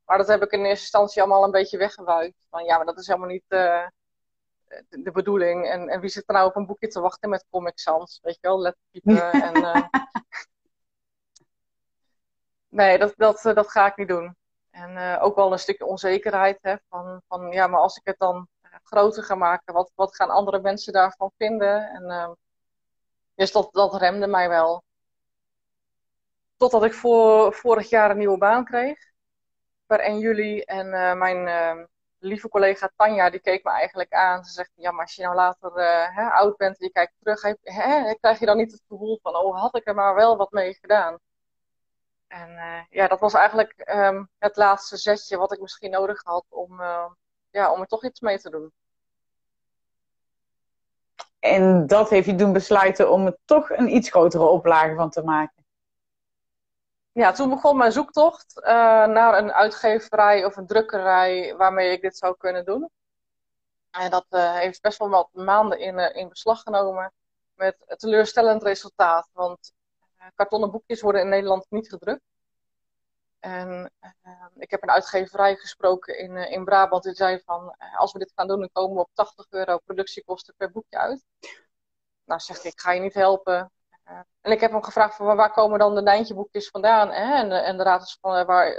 maar 0.06 0.18
dat 0.18 0.28
heb 0.28 0.44
ik 0.44 0.52
in 0.52 0.60
eerste 0.60 0.82
instantie 0.82 1.22
allemaal 1.22 1.44
een 1.44 1.52
beetje 1.52 1.78
weggewuid. 1.78 2.34
Van 2.50 2.64
ja, 2.64 2.76
maar 2.78 2.86
dat 2.86 3.00
is 3.00 3.08
helemaal 3.08 3.30
niet 3.30 3.46
de, 3.48 5.12
bedoeling. 5.14 5.70
En, 5.70 5.90
en 5.90 6.00
wie 6.00 6.10
zit 6.10 6.24
er 6.28 6.34
nou 6.34 6.48
op 6.48 6.56
een 6.56 6.66
boekje 6.66 6.88
te 6.88 7.00
wachten 7.00 7.30
met 7.30 7.46
Comic 7.50 7.80
Sans? 7.80 8.20
Weet 8.22 8.38
je 8.42 8.48
wel, 8.48 8.60
lettertypen 8.60 9.32
en... 9.54 9.90
Nee, 12.74 12.98
dat, 12.98 13.14
dat, 13.18 13.42
dat 13.44 13.72
ga 13.72 13.86
ik 13.86 13.98
niet 13.98 14.08
doen. 14.08 14.36
En 14.72 14.92
uh, 14.92 15.18
ook 15.22 15.36
wel 15.36 15.52
een 15.52 15.60
stukje 15.60 15.86
onzekerheid. 15.86 16.58
Hè, 16.62 16.76
van, 16.90 17.22
van 17.28 17.52
ja, 17.52 17.68
maar 17.68 17.80
als 17.80 17.98
ik 17.98 18.06
het 18.06 18.20
dan 18.20 18.48
groter 18.84 19.24
ga 19.24 19.36
maken, 19.36 19.74
wat, 19.74 19.92
wat 19.96 20.16
gaan 20.16 20.30
andere 20.30 20.62
mensen 20.62 20.94
daarvan 20.94 21.32
vinden? 21.38 21.90
En, 21.90 22.38
dus 23.36 23.52
dat, 23.52 23.74
dat 23.74 23.96
remde 23.96 24.28
mij 24.28 24.50
wel. 24.50 24.84
Totdat 26.58 26.84
ik 26.84 26.94
voor, 26.94 27.54
vorig 27.54 27.90
jaar 27.90 28.12
een 28.12 28.18
nieuwe 28.18 28.38
baan 28.38 28.66
kreeg 28.66 29.12
per 29.86 30.00
1 30.00 30.20
juli. 30.20 30.60
En 30.62 31.18
mijn 31.18 31.48
uh, 31.48 31.86
lieve 32.20 32.50
collega 32.50 32.92
Tanja, 32.96 33.30
die 33.30 33.40
keek 33.40 33.64
me 33.64 33.72
eigenlijk 33.72 34.14
aan. 34.14 34.44
Ze 34.44 34.52
zegt, 34.52 34.72
ja, 34.76 34.92
maar 34.92 35.02
als 35.02 35.16
je 35.16 35.24
nou 35.24 35.36
later 35.36 35.72
hè, 36.14 36.30
oud 36.30 36.58
bent 36.58 36.80
en 36.80 36.86
je 36.86 36.92
kijkt 36.92 37.14
terug, 37.20 37.42
hè, 37.62 38.16
krijg 38.16 38.40
je 38.40 38.46
dan 38.46 38.58
niet 38.58 38.72
het 38.72 38.84
gevoel 38.88 39.20
van, 39.22 39.36
oh, 39.36 39.62
had 39.62 39.76
ik 39.76 39.88
er 39.88 39.96
maar 39.96 40.16
wel 40.16 40.38
wat 40.38 40.52
mee 40.52 40.74
gedaan. 40.74 41.20
En 42.34 42.88
ja, 42.90 43.08
dat 43.08 43.20
was 43.20 43.34
eigenlijk 43.34 43.92
um, 43.96 44.30
het 44.38 44.56
laatste 44.56 44.98
zetje 44.98 45.38
wat 45.38 45.54
ik 45.54 45.62
misschien 45.62 45.92
nodig 45.92 46.24
had 46.24 46.46
om, 46.50 46.82
ja, 47.50 47.72
om 47.72 47.82
er 47.82 47.88
toch 47.88 48.04
iets 48.04 48.20
mee 48.20 48.40
te 48.40 48.50
doen. 48.50 48.72
En 51.40 51.88
dat 51.88 52.10
heeft 52.10 52.26
je 52.26 52.36
doen 52.36 52.54
besluiten 52.54 53.12
om 53.12 53.26
er 53.26 53.38
toch 53.46 53.70
een 53.70 53.96
iets 53.96 54.10
grotere 54.10 54.46
oplage 54.46 54.96
van 54.96 55.10
te 55.10 55.24
maken 55.24 55.64
ja, 57.14 57.32
toen 57.32 57.50
begon 57.50 57.78
mijn 57.78 57.92
zoektocht 57.92 58.58
uh, 58.58 58.64
naar 59.06 59.38
een 59.38 59.52
uitgeverij 59.52 60.46
of 60.46 60.56
een 60.56 60.68
drukkerij 60.68 61.56
waarmee 61.56 61.92
ik 61.92 62.02
dit 62.02 62.18
zou 62.18 62.38
kunnen 62.38 62.66
doen. 62.66 62.90
En 63.92 64.12
dat 64.12 64.26
heeft 64.30 64.82
best 64.82 64.98
wel 64.98 65.10
wat 65.10 65.30
maanden 65.32 65.80
in, 65.80 65.98
in 66.16 66.30
beslag 66.30 66.62
genomen 66.62 67.14
met 67.54 67.76
een 67.86 67.98
teleurstellend 67.98 68.64
resultaat. 68.64 69.30
Want 69.34 69.74
kartonnen 70.36 70.72
boekjes 70.72 71.02
worden 71.02 71.22
in 71.22 71.30
Nederland 71.30 71.66
niet 71.70 71.90
gedrukt. 71.90 72.22
En 73.40 73.92
ik 74.56 74.72
heb 74.72 74.84
een 74.84 74.92
uitgeverij 74.92 75.56
gesproken 75.56 76.18
in, 76.18 76.36
in 76.38 76.66
Brabant 76.66 77.04
die 77.04 77.14
zei 77.14 77.42
van 77.46 77.76
als 77.98 78.14
we 78.14 78.20
dit 78.20 78.32
gaan 78.36 78.48
doen 78.48 78.60
dan 78.60 78.70
komen 78.72 78.96
we 78.96 79.02
op 79.02 79.10
80 79.14 79.46
euro 79.50 79.78
productiekosten 79.78 80.54
per 80.58 80.72
boekje 80.72 80.98
uit. 80.98 81.26
Nou 82.26 82.40
zegt 82.40 82.64
ik 82.64 82.80
ga 82.80 82.92
je 82.92 83.02
niet 83.02 83.14
helpen. 83.14 83.72
En 84.42 84.52
ik 84.52 84.60
heb 84.60 84.72
hem 84.72 84.84
gevraagd 84.84 85.16
van 85.16 85.36
waar 85.36 85.52
komen 85.52 85.80
dan 85.80 85.96
de 85.96 86.02
Nijntje-boekjes 86.02 86.70
vandaan? 86.70 87.10
Hè? 87.10 87.34
En, 87.36 87.52
en 87.52 87.78
de 87.78 87.84
raad 87.84 88.02
is, 88.02 88.18
van, 88.22 88.46
waar, 88.46 88.76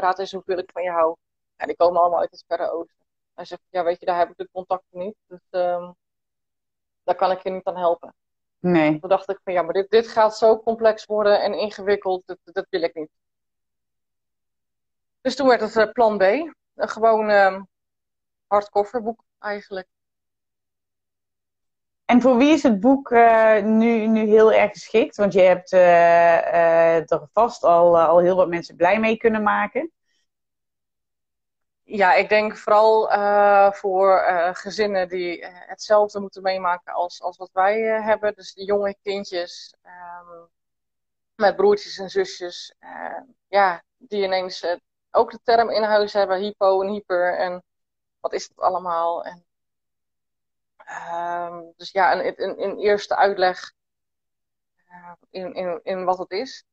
raad 0.00 0.18
is 0.18 0.32
hoeveel 0.32 0.58
ik 0.58 0.70
van 0.72 0.82
je 0.82 0.90
hou. 0.90 1.16
En 1.56 1.66
die 1.66 1.76
komen 1.76 2.00
allemaal 2.00 2.20
uit 2.20 2.30
het 2.30 2.44
Verre 2.46 2.70
Oosten. 2.70 3.06
Hij 3.34 3.44
zegt, 3.44 3.62
ja 3.68 3.84
weet 3.84 4.00
je, 4.00 4.06
daar 4.06 4.18
heb 4.18 4.30
ik 4.30 4.36
de 4.36 4.48
contacten 4.52 4.98
niet. 4.98 5.16
Dus 5.26 5.40
um, 5.50 5.94
daar 7.04 7.14
kan 7.14 7.30
ik 7.30 7.42
je 7.42 7.50
niet 7.50 7.64
aan 7.64 7.76
helpen. 7.76 8.14
Nee. 8.62 8.98
Toen 9.00 9.08
dacht 9.08 9.30
ik 9.30 9.40
van 9.44 9.52
ja, 9.52 9.62
maar 9.62 9.72
dit, 9.72 9.90
dit 9.90 10.08
gaat 10.08 10.36
zo 10.36 10.62
complex 10.62 11.04
worden 11.04 11.42
en 11.42 11.54
ingewikkeld. 11.54 12.22
Dat, 12.26 12.38
dat 12.44 12.66
wil 12.70 12.82
ik 12.82 12.94
niet. 12.94 13.10
Dus 15.20 15.36
toen 15.36 15.48
werd 15.48 15.60
het 15.60 15.76
uh, 15.76 15.92
plan 15.92 16.18
B. 16.18 16.22
Een 16.22 16.88
gewoon 16.88 17.30
um, 17.30 17.68
hardcoverboek 18.46 19.24
eigenlijk. 19.38 19.86
En 22.04 22.20
voor 22.20 22.36
wie 22.36 22.52
is 22.52 22.62
het 22.62 22.80
boek 22.80 23.10
uh, 23.10 23.62
nu, 23.62 24.06
nu 24.06 24.26
heel 24.26 24.52
erg 24.52 24.70
geschikt? 24.70 25.16
Want 25.16 25.32
je 25.32 25.40
hebt 25.40 25.72
uh, 25.72 27.10
er 27.10 27.28
vast 27.32 27.64
al, 27.64 28.00
al 28.00 28.18
heel 28.18 28.36
wat 28.36 28.48
mensen 28.48 28.76
blij 28.76 29.00
mee 29.00 29.16
kunnen 29.16 29.42
maken. 29.42 29.92
Ja, 31.94 32.14
ik 32.14 32.28
denk 32.28 32.56
vooral 32.56 33.08
voor 33.72 34.22
gezinnen 34.52 35.08
die 35.08 35.46
hetzelfde 35.46 36.20
moeten 36.20 36.42
meemaken 36.42 36.92
als, 36.92 37.22
als 37.22 37.36
wat 37.36 37.50
wij 37.52 37.80
hebben. 37.80 38.34
Dus 38.34 38.54
de 38.54 38.64
jonge 38.64 38.96
kindjes 39.02 39.74
um, 39.84 40.48
met 41.34 41.56
broertjes 41.56 41.98
en 41.98 42.10
zusjes. 42.10 42.74
ja, 43.48 43.82
die 43.96 44.24
ineens 44.24 44.66
ook 45.10 45.30
de 45.30 45.40
term 45.42 45.70
in 45.70 45.82
huis 45.82 46.12
hebben, 46.12 46.38
hypo 46.38 46.82
en 46.82 46.88
hyper. 46.88 47.38
En 47.38 47.62
wat 48.20 48.32
is 48.32 48.48
dat 48.48 48.64
allemaal? 48.64 49.24
En 49.24 49.44
Um, 51.12 51.72
dus 51.76 51.90
ja, 51.90 52.12
een, 52.12 52.62
een, 52.62 52.78
eerste 52.78 53.16
uitleg 53.16 53.72
in, 55.30 55.54
in, 55.54 55.80
in 55.82 56.04
wat 56.04 56.18
het 56.18 56.30
is. 56.30 56.64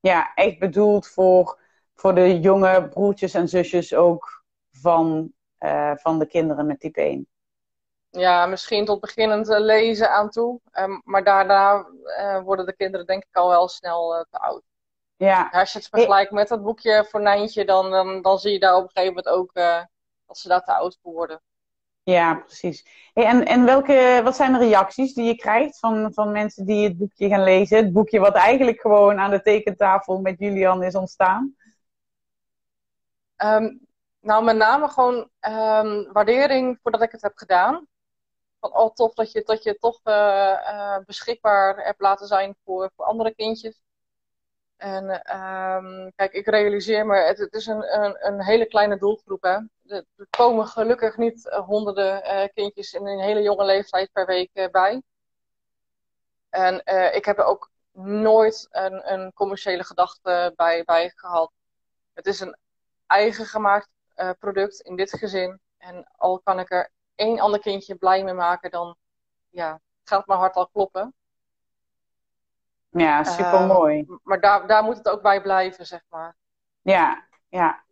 Ja, 0.00 0.34
echt 0.34 0.58
bedoeld 0.58 1.06
voor, 1.06 1.58
voor 2.02 2.14
de 2.14 2.40
jonge 2.40 2.88
broertjes 2.88 3.34
en 3.34 3.48
zusjes 3.48 3.94
ook 3.94 4.42
van, 4.70 5.32
uh, 5.58 5.92
van 5.94 6.18
de 6.18 6.26
kinderen 6.26 6.66
met 6.66 6.80
type 6.80 7.00
1. 7.00 7.26
Ja, 8.10 8.46
misschien 8.46 8.84
tot 8.84 9.00
beginnend 9.00 9.48
lezen 9.48 10.10
aan 10.10 10.30
toe. 10.30 10.60
Um, 10.72 11.02
maar 11.04 11.24
daarna 11.24 11.86
uh, 12.04 12.40
worden 12.40 12.66
de 12.66 12.76
kinderen 12.76 13.06
denk 13.06 13.22
ik 13.22 13.36
al 13.36 13.48
wel 13.48 13.68
snel 13.68 14.26
te 14.30 14.38
oud. 14.38 14.62
Ja. 15.16 15.48
Als 15.52 15.72
je 15.72 15.78
het 15.78 15.88
vergelijkt 15.88 16.30
met 16.30 16.48
het 16.48 16.62
boekje 16.62 17.06
voor 17.08 17.20
Nijntje, 17.20 17.64
dan, 17.64 17.90
dan, 17.90 18.22
dan 18.22 18.38
zie 18.38 18.52
je 18.52 18.58
daar 18.58 18.76
op 18.76 18.82
een 18.82 18.90
gegeven 18.92 19.14
moment 19.14 19.34
ook 19.34 19.54
dat 20.26 20.38
ze 20.38 20.48
daar 20.48 20.64
te 20.64 20.74
oud 20.74 20.98
voor 21.02 21.12
worden. 21.12 21.42
Ja, 22.02 22.34
precies. 22.34 22.86
Hey, 23.14 23.24
en 23.24 23.46
en 23.46 23.64
welke, 23.64 24.20
wat 24.24 24.36
zijn 24.36 24.52
de 24.52 24.58
reacties 24.58 25.14
die 25.14 25.24
je 25.24 25.36
krijgt 25.36 25.78
van, 25.78 26.12
van 26.12 26.32
mensen 26.32 26.66
die 26.66 26.84
het 26.84 26.98
boekje 26.98 27.28
gaan 27.28 27.44
lezen? 27.44 27.76
Het 27.76 27.92
boekje 27.92 28.20
wat 28.20 28.34
eigenlijk 28.34 28.80
gewoon 28.80 29.18
aan 29.18 29.30
de 29.30 29.42
tekentafel 29.42 30.20
met 30.20 30.38
Julian 30.38 30.82
is 30.82 30.94
ontstaan? 30.94 31.56
Um, 33.44 33.86
nou, 34.20 34.44
met 34.44 34.56
name 34.56 34.88
gewoon 34.88 35.16
um, 35.40 36.12
waardering 36.12 36.78
voordat 36.82 37.02
ik 37.02 37.12
het 37.12 37.22
heb 37.22 37.36
gedaan. 37.36 37.86
Van, 38.60 38.76
oh, 38.76 38.94
tof 38.94 39.14
dat 39.14 39.32
je, 39.32 39.42
dat 39.44 39.62
je 39.62 39.78
toch 39.78 40.00
uh, 40.04 40.14
uh, 40.14 40.96
beschikbaar 41.06 41.84
hebt 41.84 42.00
laten 42.00 42.26
zijn 42.26 42.56
voor, 42.64 42.90
voor 42.96 43.04
andere 43.04 43.34
kindjes. 43.34 43.80
En 44.76 45.04
um, 45.36 46.12
kijk, 46.16 46.32
ik 46.32 46.46
realiseer 46.46 47.06
me, 47.06 47.16
het, 47.16 47.38
het 47.38 47.52
is 47.52 47.66
een, 47.66 48.02
een, 48.02 48.26
een, 48.26 48.42
hele 48.42 48.66
kleine 48.66 48.98
doelgroep. 48.98 49.42
Hè. 49.42 49.58
Er 49.86 50.26
komen 50.30 50.66
gelukkig 50.66 51.16
niet 51.16 51.46
uh, 51.46 51.58
honderden 51.58 52.50
kindjes 52.54 52.92
in 52.92 53.06
een 53.06 53.20
hele 53.20 53.42
jonge 53.42 53.64
leeftijd 53.64 54.12
per 54.12 54.26
week 54.26 54.68
bij. 54.72 55.02
En 56.50 56.74
ik 57.14 57.24
heb 57.24 57.38
er 57.38 57.44
ook 57.44 57.70
nooit 57.92 58.68
een, 58.70 59.12
een 59.12 59.32
commerciële 59.32 59.84
gedachte 59.84 60.52
bij, 60.56 60.84
bij 60.84 61.12
gehad. 61.14 61.52
Het 62.14 62.26
is 62.26 62.40
een 62.40 62.56
eigen 63.12 63.46
gemaakt 63.46 63.88
product 64.38 64.80
in 64.80 64.96
dit 64.96 65.12
gezin. 65.12 65.60
En 65.78 66.06
al 66.16 66.40
kan 66.40 66.58
ik 66.58 66.70
er 66.70 66.90
één 67.14 67.40
ander 67.40 67.60
kindje 67.60 67.94
blij 67.94 68.24
mee 68.24 68.34
maken, 68.34 68.70
dan 68.70 68.96
ja, 69.48 69.80
gaat 70.04 70.26
mijn 70.26 70.38
hart 70.38 70.54
al 70.54 70.68
kloppen. 70.68 71.14
Ja, 72.90 73.24
super 73.24 73.66
mooi. 73.66 74.04
Uh, 74.08 74.16
maar 74.22 74.40
daar, 74.40 74.66
daar 74.66 74.84
moet 74.84 74.96
het 74.96 75.08
ook 75.08 75.22
bij 75.22 75.42
blijven, 75.42 75.86
zeg 75.86 76.00
maar. 76.08 76.36
Ja, 76.82 77.26
ja. 77.48 77.84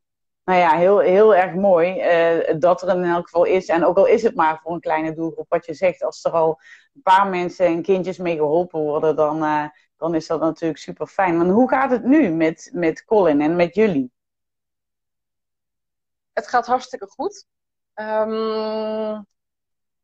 Nou 0.45 0.59
ja, 0.59 0.77
heel, 0.77 0.99
heel 0.99 1.35
erg 1.35 1.55
mooi 1.55 1.95
uh, 2.39 2.61
dat 2.61 2.83
er 2.83 2.97
in 2.97 3.05
elk 3.05 3.25
geval 3.25 3.45
is. 3.45 3.69
En 3.69 3.85
ook 3.85 3.97
al 3.97 4.07
is 4.07 4.23
het 4.23 4.35
maar 4.35 4.61
voor 4.63 4.73
een 4.73 4.81
kleine 4.81 5.15
doelgroep, 5.15 5.49
wat 5.49 5.67
je 5.67 5.75
zegt, 5.75 6.03
als 6.03 6.25
er 6.25 6.31
al 6.31 6.61
een 6.95 7.03
paar 7.03 7.27
mensen 7.27 7.67
en 7.67 7.83
kindjes 7.83 8.19
mee 8.19 8.37
geholpen 8.37 8.81
worden, 8.81 9.17
dan, 9.17 9.45
uh, 9.45 9.65
dan 9.97 10.15
is 10.15 10.27
dat 10.27 10.41
natuurlijk 10.41 10.81
super 10.81 11.07
fijn. 11.07 11.37
Maar 11.37 11.47
hoe 11.47 11.69
gaat 11.69 11.91
het 11.91 12.05
nu 12.05 12.31
met, 12.31 12.71
met 12.73 13.05
Colin 13.05 13.41
en 13.41 13.57
met 13.57 13.75
jullie? 13.75 14.13
Het 16.33 16.49
gaat 16.49 16.67
hartstikke 16.67 17.07
goed. 17.07 17.47
Um, 17.95 19.27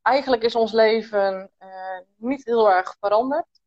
eigenlijk 0.03 0.43
is 0.43 0.55
ons 0.55 0.73
leven 0.73 1.51
uh, 1.63 1.99
niet 2.17 2.45
heel 2.45 2.71
erg 2.71 2.97
veranderd. 3.01 3.61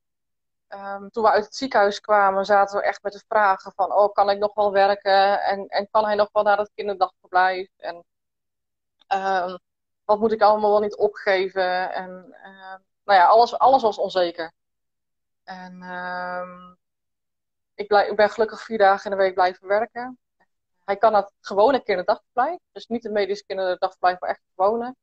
Um, 0.70 1.10
toen 1.10 1.24
we 1.24 1.30
uit 1.30 1.46
het 1.46 1.56
ziekenhuis 1.56 2.02
kwamen, 2.02 2.46
zaten 2.46 2.78
we 2.78 2.84
echt 2.84 3.04
met 3.04 3.14
de 3.14 3.24
vragen 3.28 3.72
van, 3.76 3.94
oh, 3.94 4.14
kan 4.14 4.30
ik 4.30 4.38
nog 4.38 4.54
wel 4.54 4.72
werken? 4.72 5.42
En, 5.42 5.68
en 5.68 5.88
kan 5.92 6.06
hij 6.06 6.16
nog 6.16 6.30
wel 6.32 6.44
naar 6.44 6.58
het 6.58 6.72
kinderdagverblijf? 6.76 7.70
En 7.78 8.04
um, 9.08 9.60
wat 10.06 10.20
moet 10.20 10.32
ik 10.32 10.42
allemaal 10.42 10.72
wel 10.72 10.80
niet 10.80 10.98
opgeven? 10.98 11.94
En 11.94 12.36
nou 13.04 13.20
ja, 13.20 13.26
alles, 13.26 13.58
alles 13.58 13.82
was 13.82 13.98
onzeker. 13.98 14.52
En 15.44 15.82
ik, 17.76 17.92
ik 17.92 18.16
ben 18.16 18.30
gelukkig 18.30 18.62
vier 18.62 18.78
dagen 18.78 19.12
in 19.12 19.18
de 19.18 19.24
week 19.24 19.34
blijven 19.34 19.68
werken. 19.68 20.20
Hij 20.90 20.98
kan 20.98 21.14
het 21.14 21.34
gewone 21.42 21.84
kinderdagverblijf, 21.84 22.60
dus 22.72 22.88
niet 22.88 23.06
een 23.06 23.12
medisch 23.12 23.44
kinderdagverblijf, 23.46 24.20
maar 24.20 24.30
echt 24.30 24.42
gewone. 24.56 24.96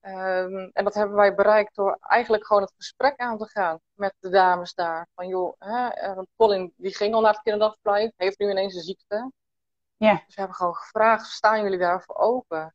Um, 0.00 0.70
en 0.72 0.84
dat 0.84 0.94
hebben 0.94 1.16
wij 1.16 1.34
bereikt 1.34 1.74
door 1.74 1.96
eigenlijk 2.00 2.46
gewoon 2.46 2.62
het 2.62 2.72
gesprek 2.76 3.16
aan 3.16 3.38
te 3.38 3.48
gaan 3.48 3.80
met 3.92 4.14
de 4.18 4.28
dames 4.28 4.74
daar. 4.74 5.08
Van 5.14 5.28
joh, 5.28 5.54
hè, 5.58 5.88
eh, 5.88 6.18
Colin 6.36 6.72
die 6.76 6.94
ging 6.96 7.14
al 7.14 7.20
naar 7.20 7.32
het 7.32 7.42
kinderdagverblijf, 7.42 8.12
heeft 8.16 8.38
nu 8.38 8.50
ineens 8.50 8.74
een 8.74 8.82
ziekte. 8.82 9.32
Ja. 9.96 10.12
Dus 10.12 10.34
we 10.34 10.40
hebben 10.40 10.56
gewoon 10.56 10.74
gevraagd, 10.74 11.26
staan 11.26 11.62
jullie 11.62 11.78
daarvoor 11.78 12.16
open? 12.16 12.74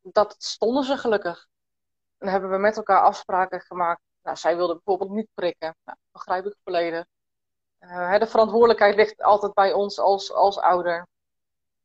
Dat 0.00 0.34
stonden 0.38 0.84
ze 0.84 0.96
gelukkig. 0.96 1.46
En 2.18 2.18
dan 2.18 2.28
hebben 2.28 2.50
we 2.50 2.58
met 2.58 2.76
elkaar 2.76 3.02
afspraken 3.02 3.60
gemaakt. 3.60 4.02
Nou, 4.22 4.36
zij 4.36 4.56
wilde 4.56 4.74
bijvoorbeeld 4.74 5.10
niet 5.10 5.28
prikken. 5.34 5.76
Nou, 5.84 5.98
begrijp 6.12 6.46
ik 6.46 6.56
volledig. 6.64 7.06
Uh, 7.82 8.18
de 8.18 8.26
verantwoordelijkheid 8.26 8.94
ligt 8.94 9.22
altijd 9.22 9.54
bij 9.54 9.72
ons 9.72 9.98
als, 9.98 10.32
als 10.32 10.58
ouder. 10.58 11.06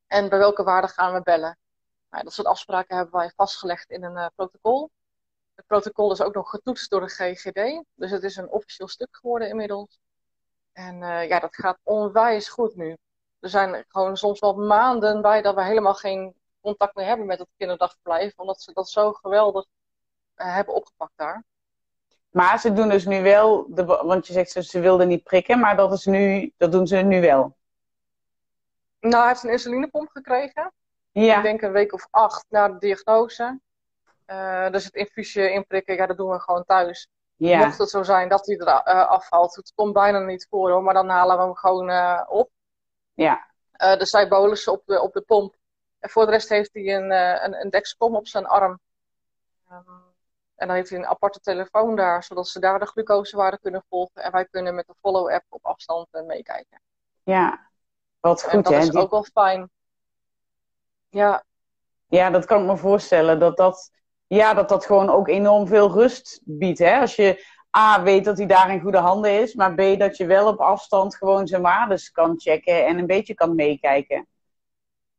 En 0.07 0.29
bij 0.29 0.37
welke 0.39 0.63
waarde 0.63 0.87
gaan 0.87 1.13
we 1.13 1.21
bellen? 1.21 1.57
Nou, 2.09 2.23
dat 2.23 2.33
soort 2.33 2.47
afspraken 2.47 2.95
hebben 2.95 3.15
wij 3.15 3.31
vastgelegd 3.35 3.89
in 3.89 4.03
een 4.03 4.15
uh, 4.15 4.27
protocol. 4.35 4.89
Het 5.55 5.65
protocol 5.65 6.11
is 6.11 6.21
ook 6.21 6.33
nog 6.33 6.49
getoetst 6.49 6.89
door 6.89 6.99
de 7.01 7.07
GGD. 7.07 7.83
Dus 7.93 8.11
het 8.11 8.23
is 8.23 8.35
een 8.35 8.49
officieel 8.49 8.87
stuk 8.87 9.17
geworden 9.17 9.49
inmiddels. 9.49 9.99
En 10.71 11.01
uh, 11.01 11.27
ja, 11.27 11.39
dat 11.39 11.55
gaat 11.55 11.79
onwijs 11.83 12.49
goed 12.49 12.75
nu. 12.75 12.97
Er 13.39 13.49
zijn 13.49 13.85
gewoon 13.87 14.17
soms 14.17 14.39
wel 14.39 14.55
maanden 14.55 15.21
bij 15.21 15.41
dat 15.41 15.55
we 15.55 15.63
helemaal 15.63 15.95
geen 15.95 16.35
contact 16.61 16.95
meer 16.95 17.05
hebben 17.05 17.25
met 17.25 17.39
het 17.39 17.49
kinderdagverblijf. 17.57 18.33
Omdat 18.37 18.61
ze 18.61 18.73
dat 18.73 18.89
zo 18.89 19.13
geweldig 19.13 19.65
hebben 20.35 20.73
opgepakt 20.73 21.13
daar. 21.15 21.43
Maar 22.37 22.59
ze 22.59 22.73
doen 22.73 22.89
dus 22.89 23.05
nu 23.05 23.21
wel, 23.21 23.65
de, 23.69 23.85
want 23.85 24.27
je 24.27 24.33
zegt 24.33 24.51
ze, 24.51 24.63
ze 24.63 24.79
wilden 24.79 25.07
niet 25.07 25.23
prikken, 25.23 25.59
maar 25.59 25.75
dat, 25.75 25.93
is 25.93 26.05
nu, 26.05 26.53
dat 26.57 26.71
doen 26.71 26.87
ze 26.87 26.95
nu 26.95 27.21
wel. 27.21 27.55
Nou, 28.99 29.15
hij 29.15 29.27
heeft 29.27 29.43
een 29.43 29.49
insulinepomp 29.49 30.09
gekregen. 30.09 30.73
Ja. 31.11 31.37
Ik 31.37 31.43
denk 31.43 31.61
een 31.61 31.71
week 31.71 31.93
of 31.93 32.07
acht 32.11 32.45
na 32.49 32.69
de 32.69 32.77
diagnose. 32.77 33.59
Uh, 34.27 34.69
dus 34.69 34.85
het 34.85 34.93
infuusje 34.93 35.51
inprikken, 35.51 35.95
ja, 35.95 36.05
dat 36.05 36.17
doen 36.17 36.29
we 36.29 36.39
gewoon 36.39 36.65
thuis. 36.65 37.09
Ja. 37.35 37.65
Mocht 37.65 37.77
het 37.77 37.89
zo 37.89 38.03
zijn 38.03 38.29
dat 38.29 38.45
hij 38.45 38.57
er 38.57 38.67
uh, 38.67 39.07
afvalt, 39.09 39.55
het 39.55 39.71
komt 39.75 39.93
bijna 39.93 40.19
niet 40.19 40.47
voor 40.49 40.71
hoor, 40.71 40.83
maar 40.83 40.93
dan 40.93 41.09
halen 41.09 41.37
we 41.37 41.43
hem 41.43 41.55
gewoon 41.55 41.89
uh, 41.89 42.23
op. 42.27 42.49
Ja. 43.13 43.47
dus 43.77 44.09
zij 44.09 44.27
bolussen 44.27 44.71
op 44.73 44.81
de, 44.85 45.01
op 45.01 45.13
de 45.13 45.21
pomp. 45.21 45.55
En 45.99 46.09
voor 46.09 46.25
de 46.25 46.31
rest 46.31 46.49
heeft 46.49 46.73
hij 46.73 46.95
een, 46.95 47.11
een, 47.45 47.61
een 47.61 47.69
Dexcom 47.69 48.15
op 48.15 48.27
zijn 48.27 48.45
arm. 48.45 48.79
Um, 49.71 50.07
en 50.57 50.67
dan 50.67 50.75
heeft 50.75 50.89
hij 50.89 50.99
een 50.99 51.05
aparte 51.05 51.39
telefoon 51.39 51.95
daar, 51.95 52.23
zodat 52.23 52.47
ze 52.47 52.59
daar 52.59 52.79
de 52.79 52.85
glucosewaarde 52.85 53.59
kunnen 53.59 53.83
volgen. 53.89 54.23
En 54.23 54.31
wij 54.31 54.45
kunnen 54.45 54.75
met 54.75 54.87
de 54.87 54.93
Follow-app 55.01 55.45
op 55.49 55.65
afstand 55.65 56.07
meekijken. 56.11 56.81
Ja, 57.23 57.69
wat 58.19 58.43
goed 58.43 58.53
en 58.53 58.61
dat 58.61 58.73
hè? 58.73 58.79
is 58.79 58.95
ook 58.95 59.11
wel 59.11 59.23
fijn. 59.23 59.69
Ja. 61.09 61.43
Ja, 62.07 62.29
dat 62.29 62.45
kan 62.45 62.61
ik 62.61 62.67
me 62.67 62.77
voorstellen. 62.77 63.39
Dat 63.39 63.57
dat, 63.57 63.91
ja, 64.27 64.53
dat 64.53 64.69
dat 64.69 64.85
gewoon 64.85 65.09
ook 65.09 65.27
enorm 65.27 65.67
veel 65.67 65.91
rust 65.91 66.41
biedt. 66.43 66.79
Hè? 66.79 66.99
Als 66.99 67.15
je 67.15 67.45
A, 67.77 68.03
weet 68.03 68.25
dat 68.25 68.37
hij 68.37 68.47
daar 68.47 68.71
in 68.71 68.81
goede 68.81 68.97
handen 68.97 69.41
is. 69.41 69.53
Maar 69.53 69.73
B, 69.73 69.99
dat 69.99 70.17
je 70.17 70.25
wel 70.25 70.47
op 70.47 70.59
afstand 70.59 71.15
gewoon 71.15 71.47
zijn 71.47 71.61
waardes 71.61 72.11
kan 72.11 72.39
checken. 72.39 72.85
En 72.85 72.97
een 72.97 73.05
beetje 73.05 73.33
kan 73.33 73.55
meekijken. 73.55 74.27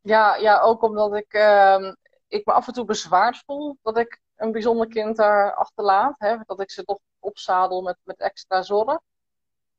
Ja, 0.00 0.36
ja 0.36 0.60
ook 0.60 0.82
omdat 0.82 1.14
ik, 1.14 1.34
uh, 1.34 1.92
ik 2.28 2.46
me 2.46 2.52
af 2.52 2.66
en 2.66 2.72
toe 2.72 2.84
bezwaard 2.84 3.42
voel. 3.46 3.78
Dat 3.82 3.98
ik 3.98 4.20
een 4.38 4.52
bijzonder 4.52 4.88
kind 4.88 5.16
daar 5.16 5.54
achterlaat. 5.54 6.14
Hè? 6.18 6.36
Dat 6.46 6.60
ik 6.60 6.70
ze 6.70 6.84
toch 6.84 6.98
opzadel 7.18 7.82
met, 7.82 7.96
met 8.02 8.20
extra 8.20 8.62
zorg. 8.62 8.98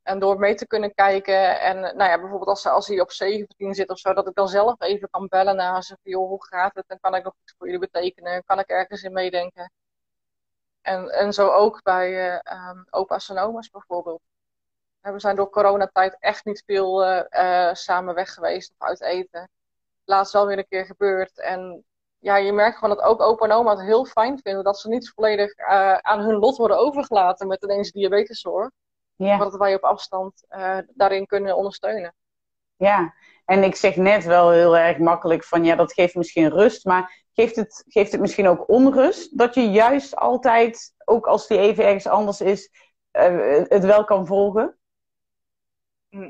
En 0.01 0.19
door 0.19 0.39
mee 0.39 0.55
te 0.55 0.67
kunnen 0.67 0.93
kijken 0.93 1.59
en 1.59 1.79
nou 1.79 2.09
ja, 2.09 2.19
bijvoorbeeld 2.19 2.49
als, 2.49 2.65
als 2.65 2.87
hij 2.87 2.99
op 2.99 3.11
17 3.11 3.73
zit 3.73 3.89
of 3.89 3.99
zo, 3.99 4.13
dat 4.13 4.27
ik 4.27 4.35
dan 4.35 4.47
zelf 4.47 4.81
even 4.81 5.09
kan 5.09 5.27
bellen 5.27 5.55
naar 5.55 5.83
ze 5.83 5.97
van 6.01 6.11
joh, 6.11 6.27
hoe 6.27 6.45
gaat 6.45 6.75
het? 6.75 6.85
En 6.87 6.99
kan 6.99 7.15
ik 7.15 7.23
nog 7.23 7.33
iets 7.41 7.53
voor 7.57 7.67
jullie 7.67 7.89
betekenen? 7.91 8.43
Kan 8.43 8.59
ik 8.59 8.67
ergens 8.67 9.03
in 9.03 9.13
meedenken? 9.13 9.71
En, 10.81 11.09
en 11.09 11.33
zo 11.33 11.49
ook 11.49 11.83
bij 11.83 12.39
uh, 12.43 12.81
opa's 12.89 13.29
en 13.29 13.37
oma's 13.37 13.69
bijvoorbeeld. 13.69 14.21
We 14.99 15.19
zijn 15.19 15.35
door 15.35 15.49
coronatijd 15.49 16.17
echt 16.19 16.45
niet 16.45 16.63
veel 16.65 17.05
uh, 17.05 17.23
uh, 17.29 17.73
samen 17.73 18.15
weg 18.15 18.33
geweest 18.33 18.73
of 18.77 18.87
uit 18.87 19.01
eten. 19.01 19.49
Laatst 20.03 20.33
wel 20.33 20.45
weer 20.45 20.57
een 20.57 20.67
keer 20.67 20.85
gebeurd. 20.85 21.39
En 21.39 21.85
ja, 22.19 22.37
je 22.37 22.53
merkt 22.53 22.77
gewoon 22.77 22.95
dat 22.95 23.05
ook 23.05 23.21
opa 23.21 23.45
en 23.45 23.51
oma 23.51 23.71
het 23.71 23.81
heel 23.85 24.05
fijn 24.05 24.39
vinden 24.43 24.63
dat 24.63 24.79
ze 24.79 24.89
niet 24.89 25.11
volledig 25.15 25.57
aan 26.01 26.19
hun 26.19 26.35
lot 26.35 26.57
worden 26.57 26.77
overgelaten 26.77 27.47
met 27.47 27.63
ineens 27.63 27.91
diabeteszorg. 27.91 28.69
Ja. 29.15 29.37
Maar 29.37 29.49
dat 29.49 29.59
wij 29.59 29.75
op 29.75 29.83
afstand 29.83 30.45
uh, 30.49 30.77
daarin 30.87 31.25
kunnen 31.25 31.55
ondersteunen. 31.55 32.15
Ja, 32.75 33.13
en 33.45 33.63
ik 33.63 33.75
zeg 33.75 33.95
net 33.95 34.25
wel 34.25 34.51
heel 34.51 34.77
erg 34.77 34.97
makkelijk 34.97 35.43
van 35.43 35.63
ja, 35.63 35.75
dat 35.75 35.93
geeft 35.93 36.15
misschien 36.15 36.49
rust, 36.49 36.85
maar 36.85 37.25
geeft 37.33 37.55
het, 37.55 37.83
geeft 37.87 38.11
het 38.11 38.21
misschien 38.21 38.47
ook 38.47 38.69
onrust 38.69 39.37
dat 39.37 39.55
je 39.55 39.71
juist 39.71 40.15
altijd, 40.15 40.93
ook 41.05 41.27
als 41.27 41.47
die 41.47 41.57
even 41.57 41.85
ergens 41.85 42.07
anders 42.07 42.41
is, 42.41 42.71
uh, 43.11 43.63
het 43.67 43.85
wel 43.85 44.03
kan 44.03 44.27
volgen? 44.27 44.77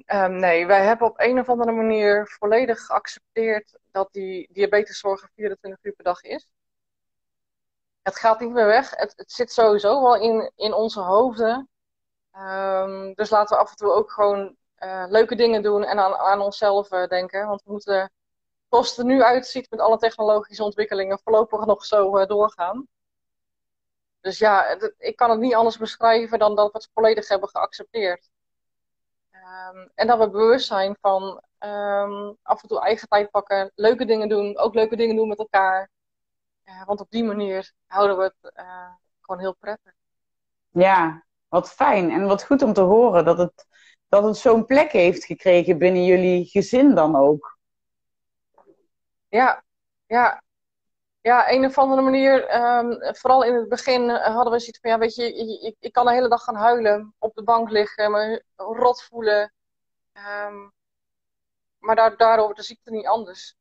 Um, 0.06 0.36
nee, 0.36 0.68
wij 0.68 0.86
hebben 0.86 1.08
op 1.08 1.20
een 1.20 1.40
of 1.40 1.50
andere 1.50 1.72
manier 1.72 2.28
volledig 2.28 2.80
geaccepteerd 2.80 3.79
dat 4.00 4.14
die 4.14 4.50
diabeteszorg 4.52 5.30
24 5.36 5.84
uur 5.84 5.94
per 5.94 6.04
dag 6.04 6.22
is. 6.22 6.48
Het 8.02 8.18
gaat 8.18 8.40
niet 8.40 8.52
meer 8.52 8.66
weg. 8.66 8.90
Het, 8.96 9.24
zit 9.28 9.52
sowieso 9.52 10.02
wel 10.02 10.16
in, 10.16 10.52
in 10.56 10.74
onze 10.74 11.00
hoofden. 11.02 11.70
Um, 12.38 13.14
dus 13.14 13.30
laten 13.30 13.58
we 13.58 13.64
af 13.64 13.70
en 13.70 13.76
toe 13.76 13.92
ook 13.92 14.12
gewoon 14.12 14.56
uh, 14.80 15.06
leuke 15.08 15.36
dingen 15.36 15.62
doen 15.62 15.84
en 15.84 16.00
aan, 16.00 16.16
aan 16.16 16.42
onszelf 16.42 16.92
uh, 16.92 17.08
denken. 17.08 17.48
Want 17.48 17.64
we 17.64 17.72
moeten, 17.72 18.12
zoals 18.70 18.90
het 18.90 18.98
er 18.98 19.06
nu 19.06 19.24
uitziet 19.24 19.70
met 19.70 19.80
alle 19.80 19.98
technologische 19.98 20.64
ontwikkelingen, 20.64 21.20
voorlopig 21.24 21.66
nog 21.66 21.86
zo 21.86 22.18
uh, 22.18 22.26
doorgaan. 22.26 22.88
Dus 24.22 24.38
ja, 24.38 24.78
ik 24.98 25.16
kan 25.16 25.30
het 25.30 25.40
niet 25.40 25.56
anders 25.56 25.78
beschrijven 25.78 26.40
dan 26.40 26.56
dat 26.56 26.72
we 26.72 26.78
het 26.78 26.90
volledig 26.94 27.28
hebben 27.28 27.50
geaccepteerd. 27.50 28.30
Ehm, 29.50 29.88
en 29.96 30.08
dat 30.08 30.20
we 30.20 30.30
bewust 30.30 30.68
zijn 30.68 30.98
van 31.02 31.42
ehm, 31.58 32.34
af 32.42 32.62
en 32.62 32.68
toe 32.68 32.82
eigen 32.82 33.08
tijd 33.08 33.32
pakken, 33.32 33.72
leuke 33.76 34.06
dingen 34.06 34.30
doen, 34.30 34.58
ook 34.58 34.74
leuke 34.74 34.96
dingen 34.96 35.16
doen 35.16 35.28
met 35.28 35.40
elkaar. 35.40 35.90
want 36.86 37.00
op 37.00 37.10
die 37.10 37.24
manier 37.24 37.74
houden 37.88 38.18
we 38.18 38.24
het 38.24 38.54
uh, 38.58 38.92
gewoon 39.22 39.42
heel 39.42 39.56
prettig. 39.56 39.94
Ja, 40.70 41.24
wat 41.48 41.72
fijn 41.72 42.12
en 42.12 42.26
wat 42.26 42.44
goed 42.44 42.62
om 42.62 42.74
te 42.74 42.82
horen 42.82 43.26
dat 43.26 43.38
het, 43.38 43.68
dat 44.08 44.24
het 44.24 44.38
zo'n 44.38 44.66
plek 44.66 44.92
heeft 44.92 45.26
gekregen 45.26 45.78
binnen 45.78 46.06
jullie 46.06 46.46
gezin 46.46 46.96
dan 46.96 47.16
ook. 47.16 47.58
Ja, 49.30 49.64
ja. 50.08 50.42
Ja, 51.22 51.52
een 51.52 51.66
of 51.66 51.78
andere 51.78 52.02
manier, 52.02 52.46
ehm, 52.46 53.14
vooral 53.16 53.44
in 53.44 53.54
het 53.54 53.70
begin 53.70 54.10
eh, 54.10 54.36
hadden 54.36 54.54
we 54.54 54.60
zoiets 54.60 54.80
van, 54.80 54.92
ja, 54.92 54.98
weet 54.98 55.16
je, 55.16 55.34
ik, 55.62 55.76
ik 55.80 55.92
kan 55.94 56.06
de 56.06 56.12
hele 56.12 56.30
dag 56.30 56.44
gaan 56.44 56.56
huilen, 56.56 57.16
op 57.18 57.36
de 57.36 57.44
bank 57.44 57.70
liggen, 57.70 58.12
me 58.12 58.44
rot 58.56 59.04
voelen. 59.04 59.54
Um, 60.14 60.74
maar 61.80 61.96
daar, 61.96 62.18
daardoor 62.18 62.46
wordt 62.46 62.60
de 62.60 62.66
ziekte 62.66 62.92
niet 62.92 63.06
anders. 63.06 63.56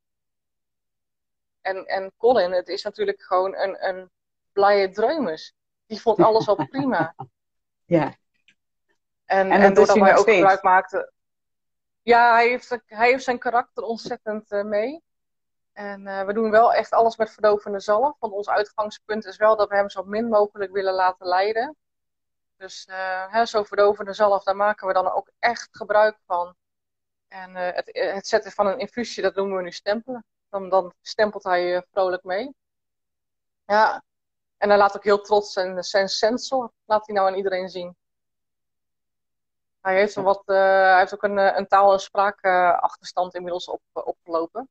En, 1.61 1.85
en 1.85 2.13
Colin, 2.17 2.51
het 2.51 2.67
is 2.67 2.83
natuurlijk 2.83 3.21
gewoon 3.21 3.55
een, 3.55 3.87
een 3.87 4.09
blije 4.51 4.89
dreumes. 4.89 5.53
Die 5.85 6.01
vond 6.01 6.19
alles 6.19 6.47
al 6.47 6.67
prima. 6.67 7.15
Ja. 7.85 8.15
En, 9.25 9.51
en, 9.51 9.61
en 9.61 9.73
doordat 9.73 9.97
wij 9.97 10.17
ook 10.17 10.29
gebruik 10.29 10.63
maakten. 10.63 11.13
Ja, 12.01 12.33
hij 12.33 12.47
heeft, 12.47 12.77
hij 12.85 13.09
heeft 13.09 13.23
zijn 13.23 13.39
karakter 13.39 13.83
ontzettend 13.83 14.51
uh, 14.51 14.63
mee. 14.63 15.03
En 15.79 16.07
uh, 16.07 16.25
we 16.25 16.33
doen 16.33 16.51
wel 16.51 16.73
echt 16.73 16.91
alles 16.91 17.17
met 17.17 17.31
verdovende 17.31 17.79
zalf. 17.79 18.15
Want 18.19 18.33
ons 18.33 18.49
uitgangspunt 18.49 19.25
is 19.25 19.37
wel 19.37 19.55
dat 19.55 19.69
we 19.69 19.75
hem 19.75 19.89
zo 19.89 20.03
min 20.03 20.27
mogelijk 20.27 20.71
willen 20.71 20.93
laten 20.93 21.27
lijden. 21.27 21.75
Dus 22.57 22.87
uh, 22.89 23.31
hè, 23.31 23.45
zo 23.45 23.63
verdovende 23.63 24.13
zalf, 24.13 24.43
daar 24.43 24.55
maken 24.55 24.87
we 24.87 24.93
dan 24.93 25.11
ook 25.11 25.29
echt 25.39 25.67
gebruik 25.71 26.17
van. 26.25 26.55
En 27.27 27.55
het, 27.55 27.89
het, 27.91 28.27
zetten 28.27 28.51
van 28.51 28.67
een 28.67 28.79
infusie, 28.79 29.23
dat 29.23 29.35
noemen 29.35 29.57
we 29.57 29.63
nu 29.63 29.71
stempelen. 29.71 30.25
Dan, 30.49 30.69
dan 30.69 30.93
stempelt 31.01 31.43
hij 31.43 31.85
vrolijk 31.91 32.23
mee. 32.23 32.53
Ja, 33.65 34.03
en 34.57 34.69
hij 34.69 34.77
laat 34.77 34.95
ook 34.95 35.03
heel 35.03 35.21
trots 35.21 35.53
zijn, 35.53 35.83
zijn 35.83 36.07
sensor, 36.09 36.71
laat 36.85 37.05
hij 37.07 37.15
nou 37.15 37.27
aan 37.27 37.37
iedereen 37.37 37.69
zien. 37.69 37.95
Hij 39.81 39.95
heeft, 39.95 40.15
een 40.15 40.23
wat, 40.23 40.41
hij 40.45 40.97
heeft 40.99 41.13
ook 41.13 41.23
een, 41.23 41.37
eh, 41.37 41.57
een 41.57 41.67
taal- 41.67 41.93
en 41.93 41.99
spraakachterstand 41.99 43.35
inmiddels 43.35 43.67
op, 43.67 43.81
eh, 43.93 44.07
opgelopen. 44.07 44.69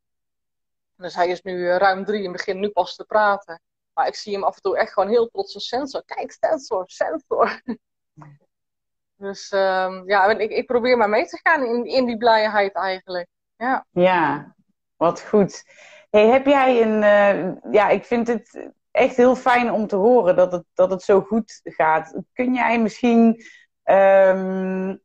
Dus 0.99 1.15
hij 1.15 1.29
is 1.29 1.43
nu 1.43 1.69
ruim 1.69 2.05
drie 2.05 2.25
en 2.25 2.33
begint 2.33 2.59
nu 2.59 2.69
pas 2.69 2.97
te 2.97 3.05
praten. 3.05 3.61
Maar 3.93 4.07
ik 4.07 4.15
zie 4.15 4.33
hem 4.33 4.45
af 4.45 4.55
en 4.55 4.63
toe 4.63 4.79
echt 4.79 4.93
gewoon 4.93 5.09
heel 5.09 5.29
trots 5.29 5.55
een 5.55 5.61
sensor. 5.61 6.03
Kijk, 6.05 6.37
sensor, 6.41 6.85
sensor. 6.87 7.63
dus 9.25 9.53
um, 9.53 10.09
ja, 10.09 10.31
ik, 10.31 10.51
ik 10.51 10.67
probeer 10.67 10.97
maar 10.97 11.09
mee 11.09 11.27
te 11.27 11.41
gaan 11.43 11.65
in, 11.65 11.85
in 11.85 12.07
die 12.07 12.17
blijheid 12.17 12.75
eigenlijk. 12.75 13.29
Ja, 13.57 13.87
ja 13.91 14.55
wat 14.97 15.21
goed. 15.21 15.65
Hey, 16.11 16.27
heb 16.27 16.47
jij 16.47 16.83
een, 16.83 17.03
uh, 17.03 17.73
ja, 17.73 17.89
ik 17.89 18.05
vind 18.05 18.27
het 18.29 18.71
echt 18.91 19.17
heel 19.17 19.37
fijn 19.37 19.73
om 19.73 19.87
te 19.87 19.97
horen 19.97 20.37
dat 20.37 20.53
het, 20.53 20.65
dat 20.75 20.91
het 20.91 21.03
zo 21.03 21.21
goed 21.21 21.61
gaat. 21.65 22.21
Kun 22.33 22.55
jij 22.55 22.81
misschien 22.81 23.43
um, 23.85 25.01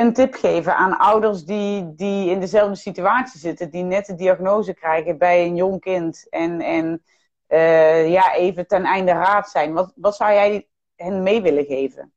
een 0.00 0.12
tip 0.12 0.34
geven 0.34 0.76
aan 0.76 0.98
ouders 0.98 1.44
die, 1.44 1.94
die 1.94 2.30
in 2.30 2.40
dezelfde 2.40 2.74
situatie 2.74 3.40
zitten, 3.40 3.70
die 3.70 3.82
net 3.82 4.06
de 4.06 4.14
diagnose 4.14 4.74
krijgen 4.74 5.18
bij 5.18 5.44
een 5.44 5.56
jong 5.56 5.80
kind 5.80 6.28
en, 6.28 6.60
en 6.60 7.04
uh, 7.48 8.10
ja, 8.10 8.34
even 8.34 8.66
ten 8.66 8.84
einde 8.84 9.12
raad 9.12 9.50
zijn? 9.50 9.72
Wat, 9.72 9.92
wat 9.94 10.16
zou 10.16 10.32
jij 10.32 10.68
hen 10.96 11.22
mee 11.22 11.42
willen 11.42 11.64
geven? 11.64 12.12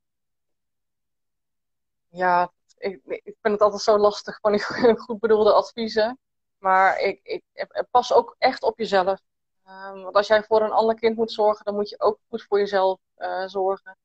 Ja, 2.10 2.52
ik, 2.78 3.02
ik 3.06 3.36
vind 3.42 3.54
het 3.54 3.62
altijd 3.62 3.82
zo 3.82 3.98
lastig 3.98 4.40
van 4.40 4.52
die 4.52 4.64
goed 5.06 5.20
bedoelde 5.20 5.54
adviezen. 5.54 6.20
Maar 6.58 7.00
ik, 7.00 7.20
ik, 7.24 7.44
pas 7.92 8.14
ook 8.14 8.36
echt 8.38 8.64
op 8.64 8.78
jezelf. 8.78 9.20
Um, 9.68 10.04
want 10.04 10.16
als 10.16 10.28
jij 10.28 10.44
voor 10.44 10.62
een 10.62 10.72
ander 10.72 10.96
kind 10.96 11.16
moet 11.16 11.32
zorgen, 11.32 11.66
dan 11.66 11.76
moet 11.76 11.90
je 11.90 12.00
ook 12.00 12.20
goed 12.30 12.44
voor 12.44 12.60
jezelf 12.60 13.00
zorgen. 13.46 13.98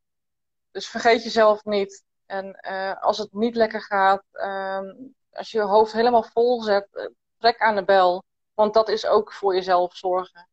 Dus 0.71 0.88
vergeet 0.88 1.23
jezelf 1.23 1.64
niet. 1.64 2.07
En 2.29 2.59
uh, 2.71 3.03
als 3.03 3.19
het 3.19 3.33
niet 3.33 3.55
lekker 3.55 3.83
gaat, 3.83 4.23
um, 4.33 5.14
als 5.33 5.51
je 5.51 5.59
je 5.59 5.64
hoofd 5.64 5.93
helemaal 5.93 6.23
vol 6.23 6.62
zet, 6.62 6.88
uh, 6.93 7.07
trek 7.38 7.61
aan 7.61 7.75
de 7.75 7.85
bel. 7.85 8.25
Want 8.55 8.75
dat 8.75 8.88
is 8.88 9.07
ook 9.07 9.33
voor 9.33 9.55
jezelf 9.55 9.97
zorgen. 9.97 10.49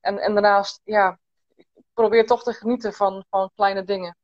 En, 0.00 0.18
en 0.18 0.32
daarnaast, 0.32 0.80
ja, 0.84 1.18
probeer 1.94 2.26
toch 2.26 2.42
te 2.42 2.52
genieten 2.52 2.92
van, 2.92 3.24
van 3.30 3.50
kleine 3.54 3.84
dingen. 3.84 4.16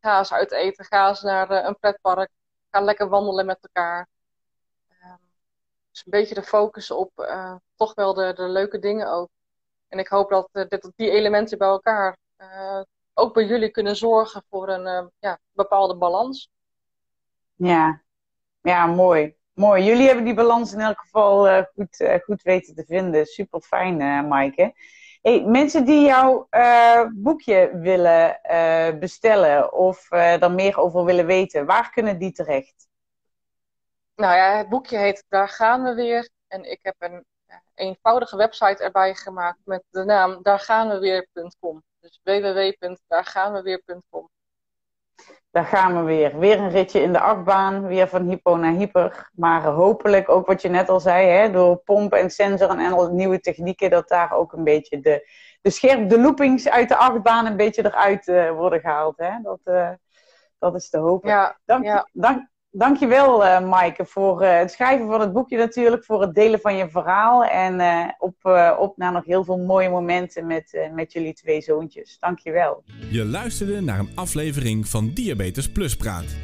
Ga 0.00 0.18
eens 0.18 0.32
uit 0.32 0.52
eten, 0.52 0.84
ga 0.84 1.08
eens 1.08 1.22
naar 1.22 1.50
een 1.50 1.78
pretpark, 1.78 2.30
ga 2.70 2.80
lekker 2.80 3.08
wandelen 3.08 3.46
met 3.46 3.58
elkaar. 3.60 4.08
Dus 5.90 6.04
een 6.04 6.10
beetje 6.10 6.34
de 6.34 6.42
focus 6.42 6.90
op 6.90 7.10
toch 7.74 7.94
wel 7.94 8.14
de, 8.14 8.32
de 8.32 8.48
leuke 8.48 8.78
dingen 8.78 9.12
ook. 9.12 9.28
En 9.88 9.98
ik 9.98 10.08
hoop 10.08 10.30
dat, 10.30 10.48
dat 10.52 10.92
die 10.96 11.10
elementen 11.10 11.58
bij 11.58 11.68
elkaar 11.68 12.16
ook 13.18 13.34
bij 13.34 13.44
jullie 13.44 13.70
kunnen 13.70 13.96
zorgen 13.96 14.44
voor 14.50 14.68
een 14.68 15.10
ja, 15.18 15.38
bepaalde 15.52 15.96
balans. 15.96 16.50
Ja. 17.54 18.02
ja, 18.60 18.86
mooi. 18.86 19.36
Mooi. 19.54 19.84
Jullie 19.84 20.06
hebben 20.06 20.24
die 20.24 20.34
balans 20.34 20.72
in 20.72 20.80
elk 20.80 20.98
geval 20.98 21.64
goed, 21.74 22.20
goed 22.24 22.42
weten 22.42 22.74
te 22.74 22.84
vinden. 22.86 23.26
Super 23.26 23.60
fijn, 23.60 23.96
Maaike. 24.28 24.74
Hey, 25.22 25.44
mensen 25.44 25.84
die 25.84 26.04
jouw 26.04 26.48
boekje 27.14 27.70
willen 27.78 28.40
bestellen 29.00 29.72
of 29.72 30.10
er 30.10 30.52
meer 30.52 30.78
over 30.78 31.04
willen 31.04 31.26
weten, 31.26 31.66
waar 31.66 31.90
kunnen 31.90 32.18
die 32.18 32.32
terecht? 32.32 32.88
Nou 34.16 34.36
ja, 34.36 34.56
het 34.56 34.68
boekje 34.68 34.98
heet 34.98 35.24
Daar 35.28 35.48
gaan 35.48 35.82
we 35.82 35.94
weer. 35.94 36.28
En 36.48 36.70
ik 36.70 36.78
heb 36.82 36.94
een 36.98 37.24
eenvoudige 37.74 38.36
website 38.36 38.82
erbij 38.82 39.14
gemaakt 39.14 39.58
met 39.64 39.84
de 39.90 40.04
naam 40.04 40.42
daargaanweweer.com. 40.42 41.82
Dus 42.06 42.20
www.daargaanweweer.com. 42.22 44.30
Daar 45.50 45.64
gaan 45.64 45.96
we 45.96 46.02
weer. 46.02 46.38
Weer 46.38 46.58
een 46.58 46.70
ritje 46.70 47.00
in 47.00 47.12
de 47.12 47.20
achtbaan, 47.20 47.86
weer 47.86 48.08
van 48.08 48.28
hypo 48.28 48.56
naar 48.56 48.72
hyper. 48.72 49.30
Maar 49.32 49.62
hopelijk 49.62 50.28
ook 50.28 50.46
wat 50.46 50.62
je 50.62 50.68
net 50.68 50.88
al 50.88 51.00
zei, 51.00 51.28
hè, 51.28 51.50
door 51.50 51.76
pomp 51.76 52.12
en 52.12 52.30
sensor 52.30 52.68
en 52.68 52.92
alle 52.92 53.10
nieuwe 53.10 53.40
technieken, 53.40 53.90
dat 53.90 54.08
daar 54.08 54.32
ook 54.32 54.52
een 54.52 54.64
beetje 54.64 55.00
de, 55.00 55.30
de 55.60 55.70
scherp, 55.70 56.08
de 56.08 56.20
loopings 56.20 56.68
uit 56.68 56.88
de 56.88 56.96
achtbaan 56.96 57.46
een 57.46 57.56
beetje 57.56 57.84
eruit 57.84 58.26
uh, 58.26 58.50
worden 58.50 58.80
gehaald. 58.80 59.16
Hè? 59.16 59.40
Dat, 59.42 59.60
uh, 59.64 59.90
dat 60.58 60.74
is 60.74 60.90
te 60.90 60.98
hopen. 60.98 61.30
Ja, 61.30 61.58
dank, 61.64 61.84
ja. 61.84 62.08
dank, 62.12 62.48
Dankjewel, 62.78 63.44
uh, 63.44 63.68
Maaike, 63.68 64.04
voor 64.04 64.42
uh, 64.42 64.58
het 64.58 64.70
schrijven 64.70 65.06
van 65.06 65.20
het 65.20 65.32
boekje 65.32 65.56
natuurlijk, 65.56 66.04
voor 66.04 66.20
het 66.20 66.34
delen 66.34 66.60
van 66.60 66.76
je 66.76 66.88
verhaal 66.90 67.44
en 67.44 67.80
uh, 67.80 68.04
op, 68.18 68.34
op 68.78 68.96
naar 68.96 69.12
nog 69.12 69.24
heel 69.24 69.44
veel 69.44 69.58
mooie 69.58 69.88
momenten 69.88 70.46
met, 70.46 70.88
met 70.94 71.12
jullie 71.12 71.34
twee 71.34 71.60
zoontjes. 71.60 72.16
Dankjewel. 72.20 72.84
Je 73.10 73.24
luisterde 73.24 73.80
naar 73.80 73.98
een 73.98 74.10
aflevering 74.14 74.88
van 74.88 75.10
Diabetes 75.14 75.72
Plus 75.72 75.96
Praat. 75.96 76.36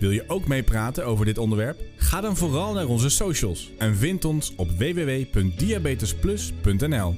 Wil 0.00 0.10
je 0.10 0.24
ook 0.26 0.46
meepraten 0.46 1.06
over 1.06 1.24
dit 1.24 1.38
onderwerp? 1.38 1.80
Ga 1.96 2.20
dan 2.20 2.36
vooral 2.36 2.72
naar 2.72 2.86
onze 2.86 3.10
socials 3.10 3.72
en 3.78 3.96
vind 3.96 4.24
ons 4.24 4.54
op 4.54 4.70
www.diabetesplus.nl. 4.70 7.14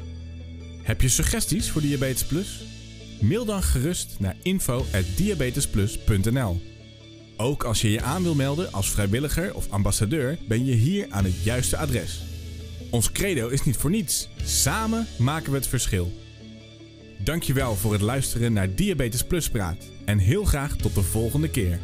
Heb 0.83 1.01
je 1.01 1.09
suggesties 1.09 1.71
voor 1.71 1.81
Diabetes 1.81 2.27
Plus? 2.27 2.65
Mail 3.21 3.45
dan 3.45 3.63
gerust 3.63 4.17
naar 4.21 4.37
info@diabetesplus.nl. 4.43 6.74
Ook 7.37 7.65
als 7.65 7.81
je 7.81 7.91
je 7.91 8.03
aan 8.03 8.23
wil 8.23 8.35
melden 8.35 8.73
als 8.73 8.91
vrijwilliger 8.91 9.55
of 9.55 9.71
ambassadeur, 9.71 10.39
ben 10.49 10.65
je 10.65 10.75
hier 10.75 11.07
aan 11.11 11.25
het 11.25 11.43
juiste 11.43 11.77
adres. 11.77 12.23
Ons 12.91 13.13
credo 13.13 13.49
is 13.49 13.65
niet 13.65 13.77
voor 13.77 13.91
niets. 13.91 14.29
Samen 14.45 15.07
maken 15.19 15.51
we 15.51 15.57
het 15.57 15.67
verschil. 15.67 16.13
Dankjewel 17.19 17.75
voor 17.75 17.93
het 17.93 18.01
luisteren 18.01 18.53
naar 18.53 18.75
Diabetes 18.75 19.25
Plus 19.25 19.51
Praat 19.51 19.87
en 20.05 20.19
heel 20.19 20.45
graag 20.45 20.77
tot 20.77 20.95
de 20.95 21.03
volgende 21.03 21.49
keer. 21.49 21.81